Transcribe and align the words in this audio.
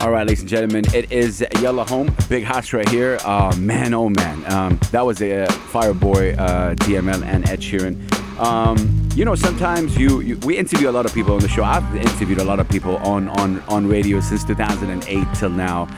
All 0.00 0.10
right, 0.10 0.26
ladies 0.26 0.40
and 0.40 0.48
gentlemen, 0.48 0.84
it 0.94 1.12
is 1.12 1.44
Yellow 1.60 1.84
Home, 1.84 2.14
big 2.28 2.44
house 2.44 2.72
right 2.72 2.88
here. 2.88 3.18
Uh, 3.24 3.54
man, 3.58 3.92
oh 3.92 4.08
man, 4.08 4.52
um, 4.52 4.78
that 4.90 5.04
was 5.04 5.20
a 5.20 5.42
uh, 5.42 5.46
Fireboy, 5.48 6.38
uh, 6.38 6.74
DML, 6.76 7.22
and 7.24 7.48
Ed 7.48 7.60
Sheeran. 7.60 7.98
Um, 8.40 9.08
you 9.14 9.24
know, 9.24 9.34
sometimes 9.34 9.96
you, 9.98 10.20
you 10.20 10.38
we 10.38 10.56
interview 10.56 10.88
a 10.88 10.92
lot 10.92 11.04
of 11.04 11.12
people 11.12 11.34
on 11.34 11.40
the 11.40 11.48
show. 11.48 11.64
I've 11.64 11.94
interviewed 11.94 12.38
a 12.38 12.44
lot 12.44 12.58
of 12.58 12.68
people 12.68 12.96
on 12.98 13.28
on 13.28 13.60
on 13.62 13.86
radio 13.86 14.20
since 14.20 14.44
2008 14.44 15.26
till 15.34 15.50
now, 15.50 15.88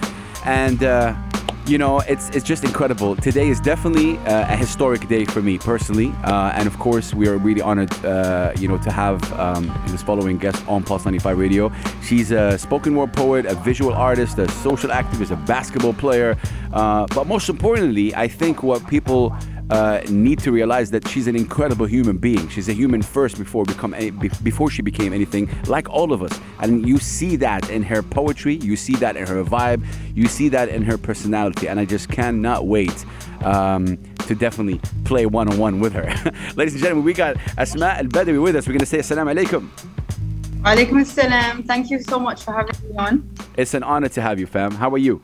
and. 0.45 0.83
Uh, 0.83 1.15
you 1.67 1.79
know, 1.79 2.01
it's 2.01 2.29
it's 2.31 2.45
just 2.45 2.63
incredible. 2.65 3.17
Today 3.17 3.49
is 3.49 3.61
definitely 3.61 4.19
uh, 4.19 4.53
a 4.53 4.57
historic 4.57 5.09
day 5.09 5.25
for 5.25 5.41
me 5.41 5.59
personally, 5.59 6.13
uh, 6.25 6.53
and 6.55 6.67
of 6.67 6.79
course, 6.79 7.15
we 7.15 7.27
are 7.27 7.39
really 7.39 7.63
honored, 7.63 7.93
uh, 8.05 8.53
you 8.59 8.69
know, 8.69 8.77
to 8.79 8.91
have 8.91 9.21
um, 9.33 9.73
this 9.87 10.03
following 10.03 10.37
guest 10.37 10.63
on 10.69 10.83
Pulse 10.83 11.05
95 11.07 11.39
Radio. 11.39 11.73
She's 12.03 12.33
a 12.33 12.59
spoken 12.59 12.95
word 12.95 13.15
poet, 13.15 13.47
a 13.47 13.55
visual 13.55 13.95
artist, 13.95 14.39
a 14.39 14.51
social 14.51 14.91
activist, 14.91 15.31
a 15.31 15.37
basketball 15.37 15.95
player, 15.95 16.37
uh, 16.73 17.07
but 17.15 17.27
most 17.27 17.49
importantly, 17.49 18.15
I 18.15 18.29
think 18.29 18.63
what 18.63 18.87
people 18.87 19.35
uh, 19.71 20.01
need 20.09 20.39
to 20.41 20.53
realize 20.53 20.91
that 20.91 21.07
she's 21.09 21.27
an 21.27 21.37
incredible 21.37 21.87
human 21.87 22.19
being. 22.19 22.49
She's 22.49 22.69
a 22.69 22.73
human 22.73 23.03
first 23.03 23.39
before 23.39 23.65
become 23.65 23.95
any, 23.95 24.11
before 24.11 24.71
she 24.71 24.83
became 24.83 25.13
anything, 25.13 25.49
like 25.67 25.89
all 25.89 26.13
of 26.13 26.23
us. 26.23 26.39
And 26.61 26.87
you 26.87 26.99
see 26.99 27.37
that 27.37 27.71
in 27.71 27.83
her 27.85 28.03
poetry, 28.03 28.57
you 28.57 28.77
see 28.77 28.95
that 28.97 29.17
in 29.17 29.27
her 29.27 29.43
vibe, 29.45 29.85
you 30.15 30.29
see 30.29 30.49
that 30.51 30.69
in 30.69 30.83
her 30.83 30.99
personality. 30.99 31.69
And 31.69 31.81
I 31.81 31.85
just 31.85 32.09
cannot 32.09 32.67
wait 32.67 33.05
um, 33.43 33.99
to 34.27 34.35
definitely 34.35 34.81
play 35.05 35.27
one 35.27 35.49
on 35.49 35.59
one 35.59 35.81
with 35.81 35.93
her. 35.93 36.05
Ladies 36.57 36.75
and 36.75 36.83
gentlemen, 36.83 37.05
we 37.05 37.13
got 37.13 37.37
Asma 37.59 37.87
Al 37.87 38.05
Badawi 38.05 38.43
with 38.43 38.57
us. 38.57 38.67
We're 38.67 38.75
gonna 38.75 38.87
say 38.87 38.99
Assalamu 38.99 39.35
alaikum. 39.35 39.69
Walaikum 40.63 41.05
assalam. 41.05 41.67
Thank 41.67 41.91
you 41.91 42.03
so 42.03 42.19
much 42.19 42.43
for 42.43 42.53
having 42.53 42.75
me 42.89 42.97
on. 42.97 43.31
It's 43.59 43.75
an 43.75 43.83
honor 43.83 44.09
to 44.09 44.23
have 44.23 44.41
you, 44.41 44.47
fam. 44.47 44.73
How 44.73 44.91
are 44.91 44.99
you? 44.99 45.21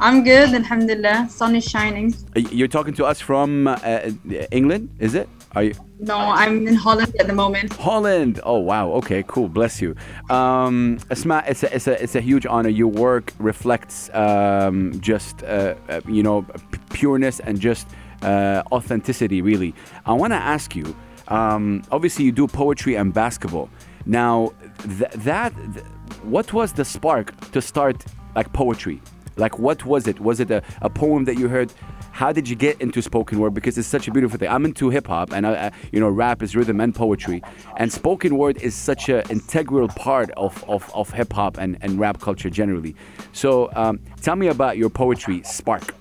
I'm 0.00 0.24
good, 0.24 0.54
alhamdulillah. 0.54 1.28
Sun 1.30 1.56
is 1.56 1.64
shining. 1.64 2.14
You're 2.34 2.68
talking 2.68 2.94
to 2.94 3.04
us 3.04 3.20
from 3.20 3.66
uh, 3.68 4.10
England, 4.50 4.88
is 4.98 5.14
it? 5.14 5.28
Are 5.54 5.62
you? 5.62 5.74
No, 6.00 6.16
I'm 6.16 6.66
in 6.66 6.74
Holland 6.74 7.14
at 7.20 7.26
the 7.26 7.32
moment. 7.32 7.72
Holland. 7.74 8.40
Oh 8.42 8.58
wow. 8.58 8.90
Okay. 8.92 9.22
Cool. 9.26 9.48
Bless 9.48 9.80
you. 9.80 9.94
Um, 10.28 10.98
Asma, 11.10 11.44
it's 11.46 11.62
a, 11.62 11.74
it's 11.74 11.86
a 11.86 12.02
it's 12.02 12.14
a 12.16 12.20
huge 12.20 12.44
honor. 12.44 12.68
Your 12.68 12.88
work 12.88 13.32
reflects 13.38 14.10
um, 14.14 14.98
just 15.00 15.44
uh, 15.44 15.76
uh, 15.88 16.00
you 16.08 16.22
know 16.22 16.42
pureness 16.90 17.38
and 17.40 17.60
just 17.60 17.86
uh, 18.22 18.62
authenticity. 18.72 19.42
Really. 19.42 19.74
I 20.06 20.12
want 20.12 20.32
to 20.32 20.38
ask 20.54 20.74
you. 20.74 20.94
Um, 21.28 21.82
obviously, 21.90 22.24
you 22.24 22.32
do 22.32 22.46
poetry 22.46 22.96
and 22.96 23.14
basketball. 23.14 23.70
Now, 24.04 24.52
th- 24.98 25.10
that 25.12 25.54
th- 25.72 25.86
what 26.22 26.52
was 26.52 26.72
the 26.72 26.84
spark 26.84 27.32
to 27.52 27.62
start 27.62 28.04
like 28.34 28.52
poetry? 28.52 29.00
Like, 29.36 29.58
what 29.58 29.84
was 29.84 30.06
it? 30.06 30.20
Was 30.20 30.40
it 30.40 30.50
a, 30.50 30.62
a 30.82 30.88
poem 30.88 31.24
that 31.24 31.38
you 31.38 31.48
heard? 31.48 31.72
How 32.12 32.30
did 32.30 32.48
you 32.48 32.54
get 32.54 32.80
into 32.80 33.02
spoken 33.02 33.40
word? 33.40 33.54
Because 33.54 33.76
it's 33.76 33.88
such 33.88 34.06
a 34.06 34.12
beautiful 34.12 34.38
thing. 34.38 34.48
I'm 34.48 34.64
into 34.64 34.90
hip 34.90 35.08
hop, 35.08 35.32
and 35.32 35.46
I, 35.46 35.66
I, 35.66 35.72
you 35.90 35.98
know, 35.98 36.08
rap 36.08 36.42
is 36.42 36.54
rhythm 36.54 36.80
and 36.80 36.94
poetry, 36.94 37.42
and 37.76 37.92
spoken 37.92 38.36
word 38.36 38.56
is 38.58 38.74
such 38.74 39.08
an 39.08 39.24
integral 39.30 39.88
part 39.88 40.30
of, 40.36 40.62
of, 40.68 40.88
of 40.94 41.10
hip 41.10 41.32
hop 41.32 41.58
and, 41.58 41.76
and 41.80 41.98
rap 41.98 42.20
culture 42.20 42.50
generally. 42.50 42.94
So, 43.32 43.70
um, 43.74 43.98
tell 44.22 44.36
me 44.36 44.46
about 44.46 44.78
your 44.78 44.90
poetry 44.90 45.42
spark. 45.42 45.94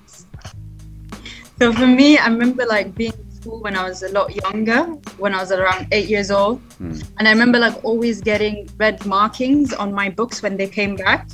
So 1.60 1.72
for 1.74 1.88
me, 1.88 2.18
I 2.18 2.28
remember 2.28 2.66
like 2.66 2.94
being 2.94 3.14
in 3.14 3.32
school 3.32 3.62
when 3.62 3.76
I 3.76 3.84
was 3.88 4.04
a 4.04 4.10
lot 4.10 4.36
younger, 4.36 4.84
when 5.18 5.34
I 5.34 5.40
was 5.40 5.52
around 5.52 5.88
eight 5.92 6.10
years 6.10 6.30
old, 6.30 6.62
mm. 6.80 7.04
and 7.18 7.28
I 7.28 7.32
remember 7.32 7.58
like 7.58 7.84
always 7.84 8.22
getting 8.22 8.70
red 8.78 9.04
markings 9.06 9.74
on 9.74 9.94
my 9.94 10.10
books 10.10 10.44
when 10.44 10.58
they 10.58 10.68
came 10.68 10.96
back 10.96 11.28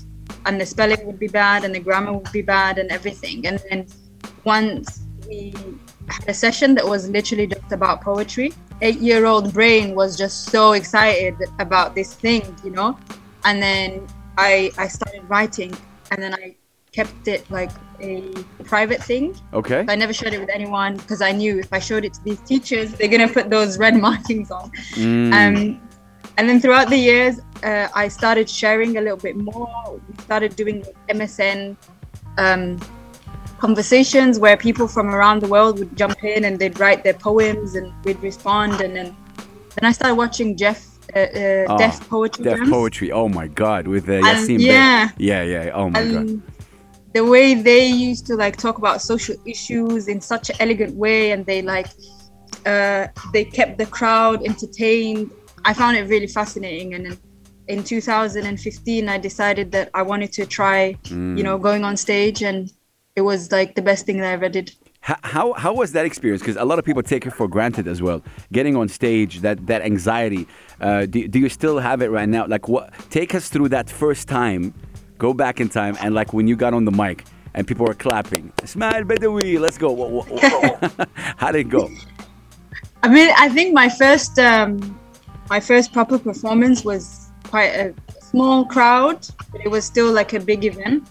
and 0.46 0.60
the 0.60 0.66
spelling 0.66 1.06
would 1.06 1.20
be 1.20 1.28
bad 1.28 1.64
and 1.64 1.74
the 1.74 1.80
grammar 1.80 2.14
would 2.14 2.32
be 2.32 2.42
bad 2.42 2.78
and 2.78 2.90
everything. 2.92 3.48
And 3.48 3.62
then 3.70 3.88
once 4.44 5.02
we 5.28 5.54
had 6.08 6.28
a 6.28 6.34
session 6.34 6.76
that 6.76 6.86
was 6.86 7.10
literally 7.10 7.48
just 7.48 7.72
about 7.72 8.02
poetry, 8.02 8.54
eight 8.82 9.00
year 9.00 9.26
old 9.26 9.54
brain 9.54 9.96
was 9.96 10.18
just 10.18 10.46
so 10.46 10.74
excited 10.74 11.36
about 11.60 11.96
this 11.96 12.14
thing, 12.14 12.56
you 12.64 12.72
know? 12.72 12.98
And 13.46 13.62
then 13.62 14.08
I, 14.38 14.72
I 14.78 14.88
started 14.88 15.24
writing 15.30 15.76
and 16.12 16.22
then 16.22 16.34
I 16.34 16.56
kept 16.92 17.28
it 17.28 17.50
like 17.52 17.72
a 18.02 18.34
private 18.64 19.04
thing. 19.04 19.36
Okay. 19.54 19.86
So 19.86 19.92
I 19.92 19.96
never 19.96 20.14
shared 20.14 20.34
it 20.34 20.40
with 20.40 20.50
anyone 20.50 20.98
because 20.98 21.22
I 21.22 21.32
knew 21.32 21.60
if 21.60 21.72
I 21.72 21.80
showed 21.80 22.06
it 22.06 22.14
to 22.16 22.24
these 22.24 22.40
teachers, 22.42 22.94
they're 22.94 23.08
gonna 23.08 23.28
put 23.28 23.50
those 23.50 23.78
red 23.78 23.96
markings 24.08 24.52
on. 24.52 24.72
Mm. 24.94 25.34
Um, 25.34 25.90
and 26.38 26.48
then 26.48 26.60
throughout 26.62 26.90
the 26.90 26.98
years, 26.98 27.40
uh, 27.64 27.88
I 27.94 28.08
started 28.08 28.50
sharing 28.50 28.98
a 28.98 29.02
little 29.02 29.18
bit 29.18 29.36
more. 29.36 30.00
We 30.08 30.24
started 30.24 30.56
doing 30.56 30.86
MSN 31.10 31.76
um, 32.38 32.80
conversations 33.60 34.40
where 34.40 34.58
people 34.58 34.88
from 34.88 35.14
around 35.14 35.42
the 35.42 35.48
world 35.48 35.80
would 35.80 35.96
jump 35.96 36.24
in 36.24 36.46
and 36.46 36.60
they'd 36.60 36.80
write 36.80 37.04
their 37.04 37.14
poems 37.14 37.76
and 37.76 37.94
we'd 38.04 38.22
respond. 38.22 38.82
And 38.82 38.96
then, 38.96 39.16
then 39.76 39.84
I 39.84 39.92
started 39.92 40.16
watching 40.16 40.56
Jeff. 40.56 40.86
Uh, 41.16 41.20
uh, 41.20 41.66
oh, 41.70 41.78
Def 41.80 42.08
Poetry. 42.08 42.44
Def 42.44 42.58
Jams. 42.58 42.70
poetry. 42.70 43.12
Oh 43.12 43.28
my 43.28 43.48
God, 43.48 43.88
with 43.88 44.08
uh, 44.08 44.22
Yasiin 44.22 44.60
yeah, 44.60 45.10
yeah, 45.18 45.42
yeah. 45.42 45.72
Oh 45.74 45.90
my 45.90 46.06
God. 46.06 46.42
The 47.16 47.26
way 47.26 47.56
they 47.56 47.88
used 47.88 48.28
to 48.28 48.36
like 48.36 48.58
talk 48.58 48.78
about 48.78 49.02
social 49.02 49.36
issues 49.44 50.08
in 50.08 50.22
such 50.22 50.52
an 50.52 50.58
elegant 50.60 50.94
way, 50.96 51.32
and 51.32 51.44
they 51.48 51.64
like 51.64 51.88
uh, 52.68 53.08
they 53.34 53.44
kept 53.44 53.80
the 53.80 53.88
crowd 53.88 54.46
entertained 54.46 55.32
I 55.66 55.74
found 55.74 55.98
it 55.98 56.04
really 56.04 56.28
fascinating. 56.28 56.94
And 56.94 57.18
in 57.70 57.84
2015, 57.84 59.08
I 59.08 59.18
decided 59.20 59.72
that 59.72 59.92
I 59.94 60.02
wanted 60.02 60.34
to 60.34 60.46
try, 60.46 60.98
mm. 61.04 61.38
you 61.38 61.44
know, 61.44 61.58
going 61.60 61.86
on 61.86 61.96
stage, 61.96 62.42
and 62.42 62.74
it 63.16 63.22
was 63.22 63.52
like 63.52 63.76
the 63.76 63.82
best 63.82 64.08
thing 64.08 64.18
that 64.18 64.26
I 64.28 64.34
ever 64.34 64.50
did. 64.50 64.74
How, 65.02 65.54
how 65.54 65.74
was 65.74 65.94
that 65.94 66.06
experience? 66.06 66.42
Because 66.42 66.58
a 66.58 66.66
lot 66.66 66.78
of 66.78 66.84
people 66.84 67.04
take 67.04 67.26
it 67.26 67.32
for 67.32 67.48
granted 67.48 67.88
as 67.88 68.02
well. 68.02 68.22
Getting 68.52 68.76
on 68.76 68.90
stage, 68.90 69.40
that 69.42 69.68
that 69.68 69.82
anxiety. 69.82 70.46
Uh, 70.82 71.06
do, 71.06 71.28
do 71.28 71.40
you 71.40 71.48
still 71.48 71.80
have 71.80 72.02
it 72.02 72.10
right 72.10 72.28
now? 72.28 72.46
Like, 72.48 72.68
what? 72.68 72.92
Take 73.10 73.34
us 73.34 73.50
through 73.50 73.70
that 73.70 73.90
first 73.90 74.28
time. 74.28 74.74
Go 75.18 75.34
back 75.34 75.62
in 75.62 75.70
time, 75.70 75.96
and 76.02 76.14
like 76.14 76.34
when 76.34 76.48
you 76.48 76.56
got 76.56 76.74
on 76.74 76.86
the 76.86 76.92
mic 76.92 77.26
and 77.54 77.68
people 77.68 77.86
were 77.86 77.94
clapping. 77.94 78.52
Asma 78.62 78.92
Elbadawi, 78.92 79.60
let's 79.60 79.78
go. 79.78 80.22
how 81.38 81.52
did 81.52 81.68
it 81.68 81.70
go? 81.70 81.90
I 83.04 83.08
mean, 83.08 83.30
I 83.38 83.50
think 83.50 83.74
my 83.74 83.90
first 83.90 84.38
um, 84.40 85.00
my 85.50 85.60
first 85.60 85.94
proper 85.94 86.20
performance 86.20 86.84
was 86.84 87.19
quite 87.50 87.74
a 87.84 87.94
small 88.22 88.66
crowd, 88.66 89.26
but 89.52 89.62
it 89.62 89.70
was 89.70 89.84
still 89.86 90.12
like 90.12 90.34
a 90.34 90.40
big 90.40 90.64
event. 90.66 91.08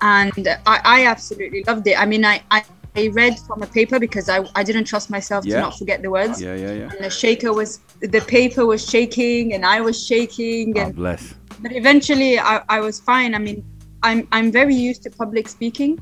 And 0.00 0.46
I, 0.66 0.80
I 0.96 1.06
absolutely 1.06 1.64
loved 1.66 1.86
it. 1.86 1.98
I 1.98 2.06
mean, 2.06 2.24
I, 2.24 2.42
I, 2.50 2.64
I 2.96 3.08
read 3.08 3.38
from 3.46 3.62
a 3.62 3.66
paper 3.66 3.98
because 3.98 4.28
I, 4.28 4.38
I 4.54 4.62
didn't 4.62 4.84
trust 4.84 5.10
myself 5.10 5.44
yeah. 5.44 5.56
to 5.56 5.60
not 5.62 5.78
forget 5.78 6.02
the 6.02 6.10
words. 6.10 6.40
Yeah, 6.40 6.54
yeah, 6.54 6.72
yeah. 6.72 6.90
And 6.90 7.04
the 7.04 7.10
shaker 7.10 7.52
was, 7.52 7.80
the 8.00 8.20
paper 8.20 8.66
was 8.66 8.88
shaking 8.88 9.54
and 9.54 9.64
I 9.64 9.80
was 9.80 9.96
shaking. 10.04 10.78
And, 10.78 10.94
bless. 10.94 11.34
But 11.60 11.72
eventually 11.72 12.38
I, 12.38 12.62
I 12.68 12.80
was 12.80 13.00
fine. 13.00 13.34
I 13.34 13.38
mean, 13.38 13.64
I'm, 14.02 14.28
I'm 14.30 14.52
very 14.52 14.74
used 14.74 15.02
to 15.04 15.10
public 15.10 15.48
speaking. 15.48 15.98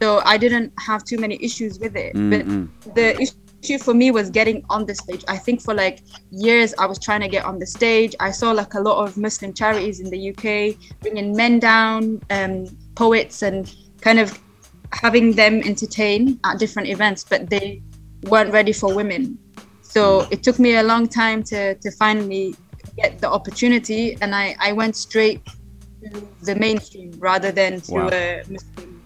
So 0.00 0.20
I 0.24 0.36
didn't 0.36 0.72
have 0.78 1.02
too 1.04 1.18
many 1.18 1.38
issues 1.42 1.78
with 1.78 1.96
it. 1.96 2.14
Mm-hmm. 2.14 2.66
But 2.84 2.94
the 2.94 3.32
issue 3.62 3.78
for 3.78 3.94
me 3.94 4.10
was 4.10 4.30
getting 4.30 4.64
on 4.70 4.86
the 4.86 4.94
stage. 4.94 5.24
I 5.28 5.36
think 5.36 5.62
for 5.62 5.74
like 5.74 6.02
years 6.30 6.74
I 6.78 6.86
was 6.86 6.98
trying 6.98 7.20
to 7.20 7.28
get 7.28 7.44
on 7.44 7.58
the 7.58 7.66
stage. 7.66 8.14
I 8.20 8.30
saw 8.30 8.52
like 8.52 8.74
a 8.74 8.80
lot 8.80 9.04
of 9.04 9.16
Muslim 9.16 9.52
charities 9.52 10.00
in 10.00 10.10
the 10.10 10.30
UK 10.30 10.76
bringing 11.00 11.34
men 11.36 11.58
down, 11.58 12.22
um, 12.30 12.66
poets, 12.94 13.42
and 13.42 13.74
kind 14.00 14.18
of 14.18 14.38
having 14.92 15.32
them 15.32 15.62
entertain 15.62 16.38
at 16.44 16.58
different 16.58 16.88
events, 16.88 17.24
but 17.24 17.50
they 17.50 17.82
weren't 18.24 18.52
ready 18.52 18.72
for 18.72 18.94
women. 18.94 19.38
So 19.82 20.26
it 20.30 20.42
took 20.42 20.58
me 20.58 20.76
a 20.76 20.82
long 20.82 21.08
time 21.08 21.42
to 21.44 21.74
to 21.74 21.90
finally 21.92 22.54
get 22.96 23.20
the 23.20 23.30
opportunity, 23.30 24.16
and 24.20 24.34
I 24.34 24.56
I 24.60 24.72
went 24.72 24.96
straight 24.96 25.44
to 26.02 26.28
the 26.42 26.54
mainstream 26.54 27.12
rather 27.18 27.50
than 27.50 27.80
to 27.80 27.92
wow. 27.92 28.08
a 28.12 28.42
Muslim 28.48 28.97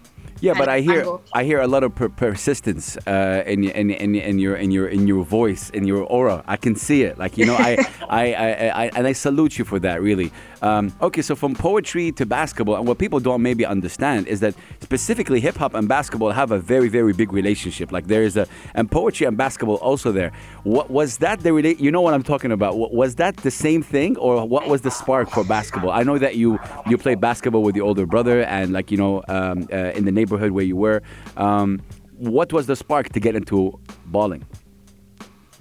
yeah, 0.43 0.53
but 0.57 0.67
I 0.67 0.81
hear 0.81 1.05
I 1.31 1.45
hear 1.45 1.61
a 1.61 1.67
lot 1.67 1.83
of 1.83 1.95
per- 1.95 2.09
persistence 2.09 2.97
uh, 3.07 3.43
in, 3.45 3.63
in, 3.63 3.91
in 3.91 4.13
in 4.15 4.39
your 4.39 4.57
in 4.57 4.71
your 4.71 4.87
in 4.89 5.07
your 5.07 5.23
voice 5.23 5.69
in 5.69 5.87
your 5.87 6.03
aura. 6.03 6.43
I 6.45 6.57
can 6.57 6.75
see 6.75 7.03
it. 7.03 7.17
Like 7.17 7.37
you 7.37 7.45
know, 7.45 7.55
I, 7.55 7.77
I, 8.09 8.33
I, 8.33 8.49
I, 8.83 8.91
and 8.93 9.07
I 9.07 9.13
salute 9.13 9.57
you 9.57 9.63
for 9.63 9.79
that. 9.79 10.01
Really. 10.01 10.33
Um, 10.61 10.93
okay, 11.01 11.21
so 11.21 11.35
from 11.35 11.55
poetry 11.55 12.11
to 12.13 12.25
basketball, 12.25 12.75
and 12.75 12.85
what 12.85 12.97
people 12.97 13.21
don't 13.21 13.41
maybe 13.41 13.65
understand 13.65 14.27
is 14.27 14.41
that 14.41 14.53
specifically 14.81 15.39
hip 15.39 15.55
hop 15.55 15.73
and 15.75 15.87
basketball 15.87 16.31
have 16.31 16.51
a 16.51 16.59
very 16.59 16.89
very 16.89 17.13
big 17.13 17.31
relationship. 17.31 17.93
Like 17.93 18.07
there 18.07 18.23
is 18.23 18.35
a 18.35 18.45
and 18.75 18.91
poetry 18.91 19.25
and 19.25 19.37
basketball 19.37 19.77
also 19.77 20.11
there. 20.11 20.33
What 20.63 20.89
was 20.89 21.19
that 21.19 21.39
the 21.39 21.53
relate? 21.53 21.79
You 21.79 21.89
know 21.91 22.01
what 22.01 22.13
I'm 22.13 22.23
talking 22.23 22.51
about? 22.51 22.77
Was 22.93 23.15
that 23.15 23.37
the 23.37 23.51
same 23.51 23.81
thing, 23.81 24.17
or 24.17 24.45
what 24.45 24.67
was 24.67 24.81
the 24.81 24.91
spark 24.91 25.29
for 25.29 25.45
basketball? 25.45 25.91
I 25.91 26.03
know 26.03 26.17
that 26.17 26.35
you 26.35 26.59
you 26.89 26.97
played 26.97 27.21
basketball 27.21 27.63
with 27.63 27.77
your 27.77 27.85
older 27.85 28.05
brother, 28.05 28.43
and 28.43 28.73
like 28.73 28.91
you 28.91 28.97
know 28.97 29.23
um, 29.29 29.69
uh, 29.71 29.97
in 29.97 30.03
the 30.03 30.11
neighborhood 30.11 30.32
neighborhood 30.33 30.51
where 30.51 30.65
you 30.65 30.75
were. 30.75 31.01
Um, 31.37 31.81
what 32.17 32.51
was 32.53 32.65
the 32.67 32.75
spark 32.75 33.09
to 33.09 33.19
get 33.19 33.35
into 33.35 33.79
bowling? 34.07 34.45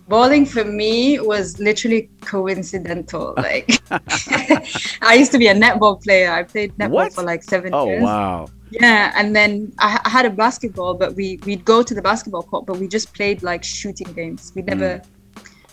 bowling 0.08 0.44
for 0.44 0.64
me 0.64 1.19
was 1.20 1.58
literally 1.58 2.10
coincidental. 2.22 3.34
Like 3.48 3.70
I 5.10 5.14
used 5.19 5.32
to 5.32 5.38
be 5.38 5.46
a 5.48 5.54
netball 5.54 6.02
player. 6.02 6.30
I 6.32 6.42
played 6.42 6.70
netball 6.76 6.90
What? 6.90 7.12
for 7.14 7.22
like 7.22 7.42
seven 7.42 7.70
Oh 7.72 7.86
years. 7.86 8.02
Oh 8.02 8.06
wow. 8.06 8.48
Yeah, 8.70 9.12
and 9.16 9.34
then 9.36 9.72
I, 9.78 10.00
I 10.04 10.08
had 10.08 10.24
a 10.26 10.30
basketball, 10.30 10.94
but 10.94 11.14
we 11.14 11.38
we'd 11.46 11.64
go 11.64 11.82
to 11.82 11.94
the 11.94 12.02
basketball 12.02 12.42
court, 12.42 12.66
but 12.66 12.76
we 12.78 12.88
just 12.88 13.12
played 13.14 13.42
like 13.42 13.62
shooting 13.64 14.10
games. 14.20 14.52
We 14.56 14.62
never 14.62 15.00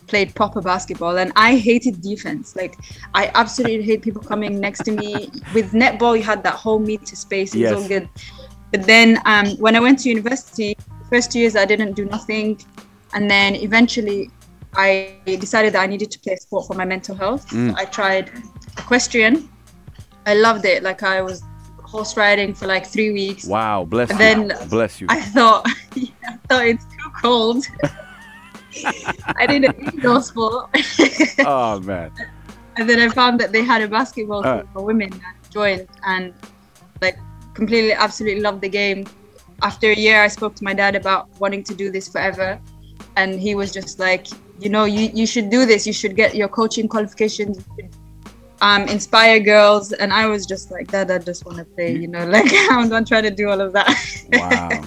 played 0.07 0.33
proper 0.35 0.61
basketball, 0.61 1.17
and 1.17 1.31
I 1.35 1.55
hated 1.57 2.01
defense. 2.01 2.55
Like 2.61 2.73
I 3.21 3.31
absolutely 3.35 3.83
hate 3.83 4.01
people 4.01 4.21
coming 4.21 4.59
next 4.59 4.83
to 4.87 4.91
me. 4.91 5.11
With 5.53 5.71
netball, 5.71 6.13
you 6.17 6.23
had 6.23 6.43
that 6.43 6.55
whole 6.63 6.79
meter 6.79 7.15
space. 7.15 7.55
It 7.55 7.59
was 7.61 7.71
Yes. 7.71 7.73
all 7.81 7.87
good. 7.87 8.09
But 8.71 8.83
then 8.83 9.19
um, 9.25 9.47
when 9.57 9.75
I 9.75 9.79
went 9.79 9.99
to 9.99 10.09
university, 10.09 10.77
first 11.09 11.31
two 11.31 11.39
years 11.39 11.55
I 11.55 11.65
didn't 11.65 11.93
do 11.93 12.05
nothing, 12.05 12.59
and 13.13 13.29
then 13.29 13.55
eventually 13.55 14.29
I 14.75 15.15
decided 15.25 15.73
that 15.73 15.81
I 15.81 15.87
needed 15.87 16.11
to 16.11 16.19
play 16.19 16.35
sport 16.35 16.67
for 16.67 16.75
my 16.75 16.85
mental 16.85 17.15
health. 17.15 17.47
Mm. 17.49 17.71
So 17.71 17.75
I 17.77 17.85
tried 17.85 18.31
equestrian. 18.77 19.49
I 20.25 20.35
loved 20.35 20.65
it. 20.65 20.83
Like 20.83 21.01
I 21.01 21.21
was 21.21 21.41
horse 21.83 22.15
riding 22.15 22.53
for 22.53 22.67
like 22.67 22.85
three 22.85 23.11
weeks. 23.11 23.45
Wow. 23.47 23.85
Bless 23.85 24.11
And 24.11 24.19
you. 24.19 24.47
then 24.57 24.69
Bless 24.69 25.01
you. 25.01 25.07
I 25.09 25.21
thought, 25.21 25.65
I 25.95 26.37
thought 26.47 26.65
it's 26.67 26.85
too 26.85 27.09
cold. 27.21 27.65
I 29.41 29.47
didn't 29.47 29.75
indoor 29.93 30.21
sport. 30.21 30.69
oh 31.39 31.79
man. 31.79 32.11
and 32.77 32.87
then 32.87 32.99
I 32.99 33.09
found 33.09 33.39
that 33.39 33.51
they 33.51 33.63
had 33.63 33.81
a 33.81 33.87
basketball 33.87 34.45
Uh. 34.45 34.57
team 34.61 34.69
for 34.73 34.83
women 34.83 35.09
that 35.09 35.35
joined 35.49 35.87
and 36.05 36.33
completely, 37.59 37.93
absolutely 37.93 38.41
loved 38.41 38.61
the 38.61 38.69
game. 38.69 39.05
After 39.61 39.87
a 39.91 39.95
year, 39.95 40.23
I 40.23 40.29
spoke 40.29 40.55
to 40.55 40.63
my 40.63 40.73
dad 40.73 40.95
about 40.95 41.27
wanting 41.39 41.63
to 41.65 41.75
do 41.75 41.91
this 41.91 42.07
forever. 42.07 42.59
And 43.17 43.39
he 43.39 43.53
was 43.53 43.71
just 43.71 43.99
like, 43.99 44.27
you 44.59 44.69
know, 44.69 44.85
you, 44.85 45.11
you 45.13 45.27
should 45.27 45.49
do 45.49 45.65
this. 45.65 45.85
You 45.85 45.93
should 45.93 46.15
get 46.15 46.35
your 46.35 46.47
coaching 46.47 46.87
qualifications. 46.87 47.65
Um, 48.61 48.83
inspire 48.83 49.39
girls. 49.39 49.91
And 49.91 50.13
I 50.13 50.27
was 50.27 50.45
just 50.45 50.71
like, 50.71 50.87
Dad, 50.87 51.11
I 51.11 51.19
just 51.19 51.45
want 51.45 51.57
to 51.57 51.65
play, 51.65 51.91
you 51.95 52.07
know, 52.07 52.25
like 52.37 52.51
I'm 52.71 52.89
not 52.89 53.05
trying 53.07 53.23
to 53.23 53.31
do 53.41 53.49
all 53.49 53.59
of 53.59 53.73
that. 53.73 53.93
Wow. 54.31 54.83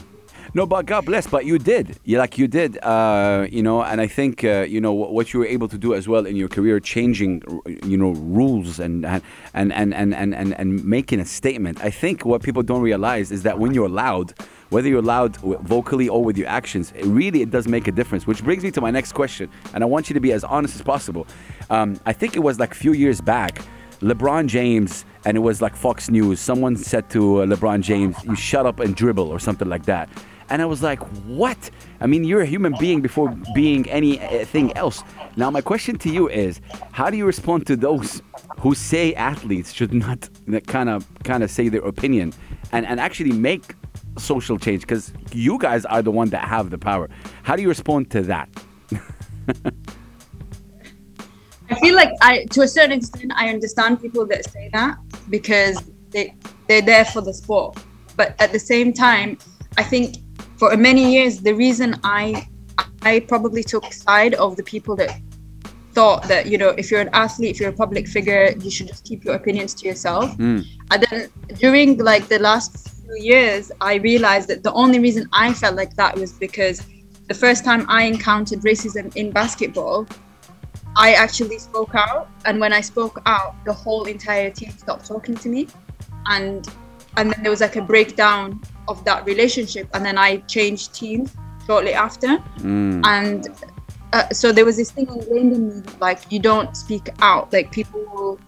No, 0.55 0.67
but 0.67 0.85
God 0.85 1.07
bless. 1.07 1.27
But 1.27 1.47
you 1.47 1.59
did. 1.59 1.99
You 2.05 2.19
like 2.19 2.37
you 2.37 2.47
did. 2.47 2.77
Uh, 2.85 3.47
you 3.51 3.63
know, 3.63 3.83
and 3.83 4.03
I 4.03 4.07
think 4.07 4.45
uh, 4.45 4.67
you 4.69 4.83
know 4.83 4.93
what, 4.93 5.33
you 5.33 5.41
were 5.41 5.47
able 5.47 5.67
to 5.69 5.79
do 5.79 5.95
as 5.95 6.07
well 6.07 6.27
in 6.27 6.37
your 6.37 6.49
career, 6.49 6.79
changing 6.79 7.43
you 7.83 7.97
know 7.97 8.11
rules 8.11 8.79
and 8.79 9.07
and 9.07 9.23
and 9.55 9.73
and 9.73 9.95
and 9.95 10.15
and, 10.15 10.35
and, 10.35 10.53
and 10.59 10.85
making 10.85 11.21
a 11.21 11.25
statement. 11.25 11.83
I 11.83 11.89
think 11.89 12.27
what 12.27 12.43
people 12.43 12.63
don't 12.63 12.83
realize 12.83 13.33
is 13.33 13.45
that 13.45 13.59
when 13.59 13.73
you're 13.73 13.89
loud, 13.89 14.35
whether 14.69 14.89
you're 14.89 15.01
loud 15.01 15.37
vocally 15.37 16.11
or 16.11 16.23
with 16.23 16.37
your 16.37 16.49
actions, 16.49 16.93
it 16.97 17.07
really 17.07 17.41
it 17.41 17.51
does 17.51 17.67
make 17.67 17.89
a 17.89 17.93
difference. 17.93 18.27
Which 18.27 18.45
brings 18.45 18.63
me 18.63 18.71
to 18.73 18.81
my 18.83 18.91
next 18.91 19.13
question, 19.13 19.49
and 19.73 19.83
I 19.83 19.87
want 19.87 20.11
you 20.11 20.15
to 20.15 20.21
be 20.21 20.33
as 20.33 20.45
honest 20.45 20.75
as 20.75 20.83
possible. 20.83 21.27
Um, 21.71 21.99
I 22.05 22.13
think 22.13 22.37
it 22.37 22.41
was 22.41 22.59
like 22.59 22.73
a 22.73 22.77
few 22.77 22.93
years 22.93 23.23
back. 23.23 23.63
LeBron 24.01 24.49
James, 24.49 25.05
and 25.25 25.37
it 25.37 25.41
was 25.41 25.63
like 25.63 25.77
Fox 25.77 26.11
News. 26.11 26.41
Someone 26.41 26.77
said 26.77 27.09
to 27.11 27.43
uh, 27.43 27.47
LeBron 27.47 27.81
James, 27.81 28.17
"You 28.25 28.35
shut 28.35 28.67
up 28.67 28.81
and 28.81 28.95
dribble" 28.95 29.29
or 29.29 29.39
something 29.39 29.69
like 29.69 29.85
that. 29.87 30.11
And 30.53 30.61
I 30.61 30.67
was 30.67 30.83
like, 30.83 31.01
"What? 31.41 31.71
I 32.03 32.07
mean, 32.07 32.25
you're 32.25 32.43
a 32.43 32.51
human 32.55 32.75
being 32.79 33.01
before 33.01 33.35
being 33.55 33.89
anything 33.89 34.77
else." 34.77 35.03
Now, 35.35 35.51
my 35.51 35.63
question 35.63 35.97
to 36.05 36.11
you 36.11 36.29
is, 36.29 36.61
how 36.99 37.09
do 37.09 37.17
you 37.17 37.25
respond 37.25 37.67
to 37.69 37.75
those 37.75 38.21
who 38.59 38.75
say 38.75 39.15
athletes 39.15 39.73
should 39.73 39.95
not 39.95 40.29
kind 40.67 40.91
of 40.91 41.07
kind 41.25 41.43
of 41.43 41.51
say 41.51 41.71
their 41.71 41.81
opinion 41.81 42.35
and 42.71 42.85
and 42.85 43.01
actually 43.01 43.33
make 43.33 43.75
social 44.19 44.59
change? 44.59 44.83
Because 44.83 45.15
you 45.33 45.57
guys 45.59 45.87
are 45.87 46.03
the 46.03 46.11
one 46.11 46.29
that 46.35 46.45
have 46.45 46.69
the 46.69 46.77
power. 46.77 47.09
How 47.45 47.57
do 47.57 47.63
you 47.63 47.69
respond 47.69 48.11
to 48.11 48.21
that? 48.33 48.51
I 51.71 51.75
feel 51.81 51.95
like 51.95 52.13
I, 52.21 52.45
to 52.51 52.61
a 52.61 52.69
certain 52.69 52.99
extent, 52.99 53.33
I 53.35 53.49
understand 53.49 54.03
people 54.03 54.27
that 54.27 54.45
say 54.51 54.69
that 54.75 54.99
because 55.31 55.83
they 56.11 56.35
they're 56.69 56.83
there 56.83 57.07
for 57.07 57.23
the 57.23 57.33
sport. 57.33 57.79
But 58.19 58.29
at 58.39 58.53
the 58.53 58.59
same 58.59 58.93
time, 58.93 59.39
I 59.79 59.83
think 59.83 60.19
for 60.63 60.77
many 60.77 61.13
years, 61.13 61.41
the 61.41 61.53
reason 61.53 61.99
I 62.05 62.47
I 63.03 63.19
probably 63.33 63.65
took 63.65 63.93
side 63.93 64.35
of 64.35 64.55
the 64.55 64.63
people 64.63 64.95
that 64.95 65.11
thought 65.93 66.23
that 66.29 66.47
you 66.47 66.57
know 66.57 66.69
if 66.81 66.89
you're 66.89 67.01
an 67.01 67.11
athlete, 67.25 67.51
if 67.51 67.59
you're 67.59 67.75
a 67.77 67.81
public 67.85 68.07
figure, 68.07 68.55
you 68.65 68.71
should 68.71 68.87
just 68.87 69.05
keep 69.05 69.25
your 69.25 69.35
opinions 69.35 69.75
to 69.79 69.89
yourself. 69.89 70.31
Mm. 70.39 70.65
And 70.93 70.99
then 71.11 71.21
during 71.59 71.99
like 71.99 72.29
the 72.29 72.39
last 72.39 72.71
few 73.03 73.17
years, 73.17 73.73
I 73.81 73.95
realized 74.11 74.47
that 74.51 74.63
the 74.63 74.73
only 74.83 75.01
reason 75.01 75.29
I 75.33 75.53
felt 75.53 75.75
like 75.75 75.97
that 75.97 76.17
was 76.17 76.31
because 76.47 76.77
the 77.27 77.35
first 77.35 77.65
time 77.65 77.85
I 77.89 78.05
encountered 78.05 78.61
racism 78.61 79.07
in 79.17 79.33
basketball, 79.33 80.07
I 80.95 81.15
actually 81.15 81.59
spoke 81.59 81.97
out, 81.97 82.31
and 82.45 82.61
when 82.61 82.73
I 82.73 82.83
spoke 82.83 83.21
out, 83.27 83.57
the 83.65 83.73
whole 83.73 84.05
entire 84.05 84.51
team 84.51 84.71
stopped 84.79 85.07
talking 85.07 85.35
to 85.43 85.49
me, 85.49 85.67
and 86.27 86.69
and 87.17 87.33
then 87.33 87.43
there 87.43 87.51
was 87.51 87.63
like 87.63 87.75
a 87.75 87.83
breakdown 87.83 88.63
of 88.89 89.05
that 89.05 89.25
relationship, 89.27 89.89
and 89.95 90.05
then 90.05 90.19
I 90.19 90.39
changed 90.49 90.95
teams 90.95 91.31
shortly 91.67 91.95
after, 91.95 92.39
Mm. 92.59 93.05
and 93.07 93.49
uh, 94.13 94.29
so 94.31 94.53
there 94.53 94.65
was 94.65 94.77
this 94.77 94.91
thing 94.91 95.07
ingrained 95.09 95.53
in 95.55 95.69
me 95.69 95.83
like 96.01 96.21
you 96.31 96.39
don't 96.39 96.77
speak 96.77 97.09
out, 97.21 97.53
like 97.53 97.71
people 97.73 98.01
will. 98.13 98.39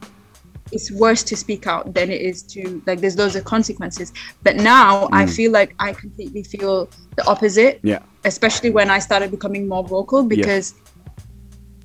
It's 0.73 0.91
worse 0.91 1.23
to 1.25 1.37
speak 1.37 1.67
out 1.69 1.95
than 1.95 2.11
it 2.11 2.21
is 2.21 2.43
to 2.55 2.83
like. 2.87 2.99
There's 3.01 3.17
loads 3.17 3.37
of 3.37 3.45
consequences, 3.45 4.13
but 4.43 4.57
now 4.57 5.09
I 5.13 5.25
Mm. 5.25 5.37
feel 5.37 5.51
like 5.53 5.75
I 5.79 5.93
completely 5.93 6.43
feel 6.43 6.89
the 7.17 7.25
opposite 7.29 7.79
Yeah. 7.85 8.01
especially 8.25 8.71
when 8.71 8.91
I 8.91 8.99
started 8.99 9.31
becoming 9.31 9.69
more 9.69 9.85
vocal 9.85 10.25
because 10.25 10.75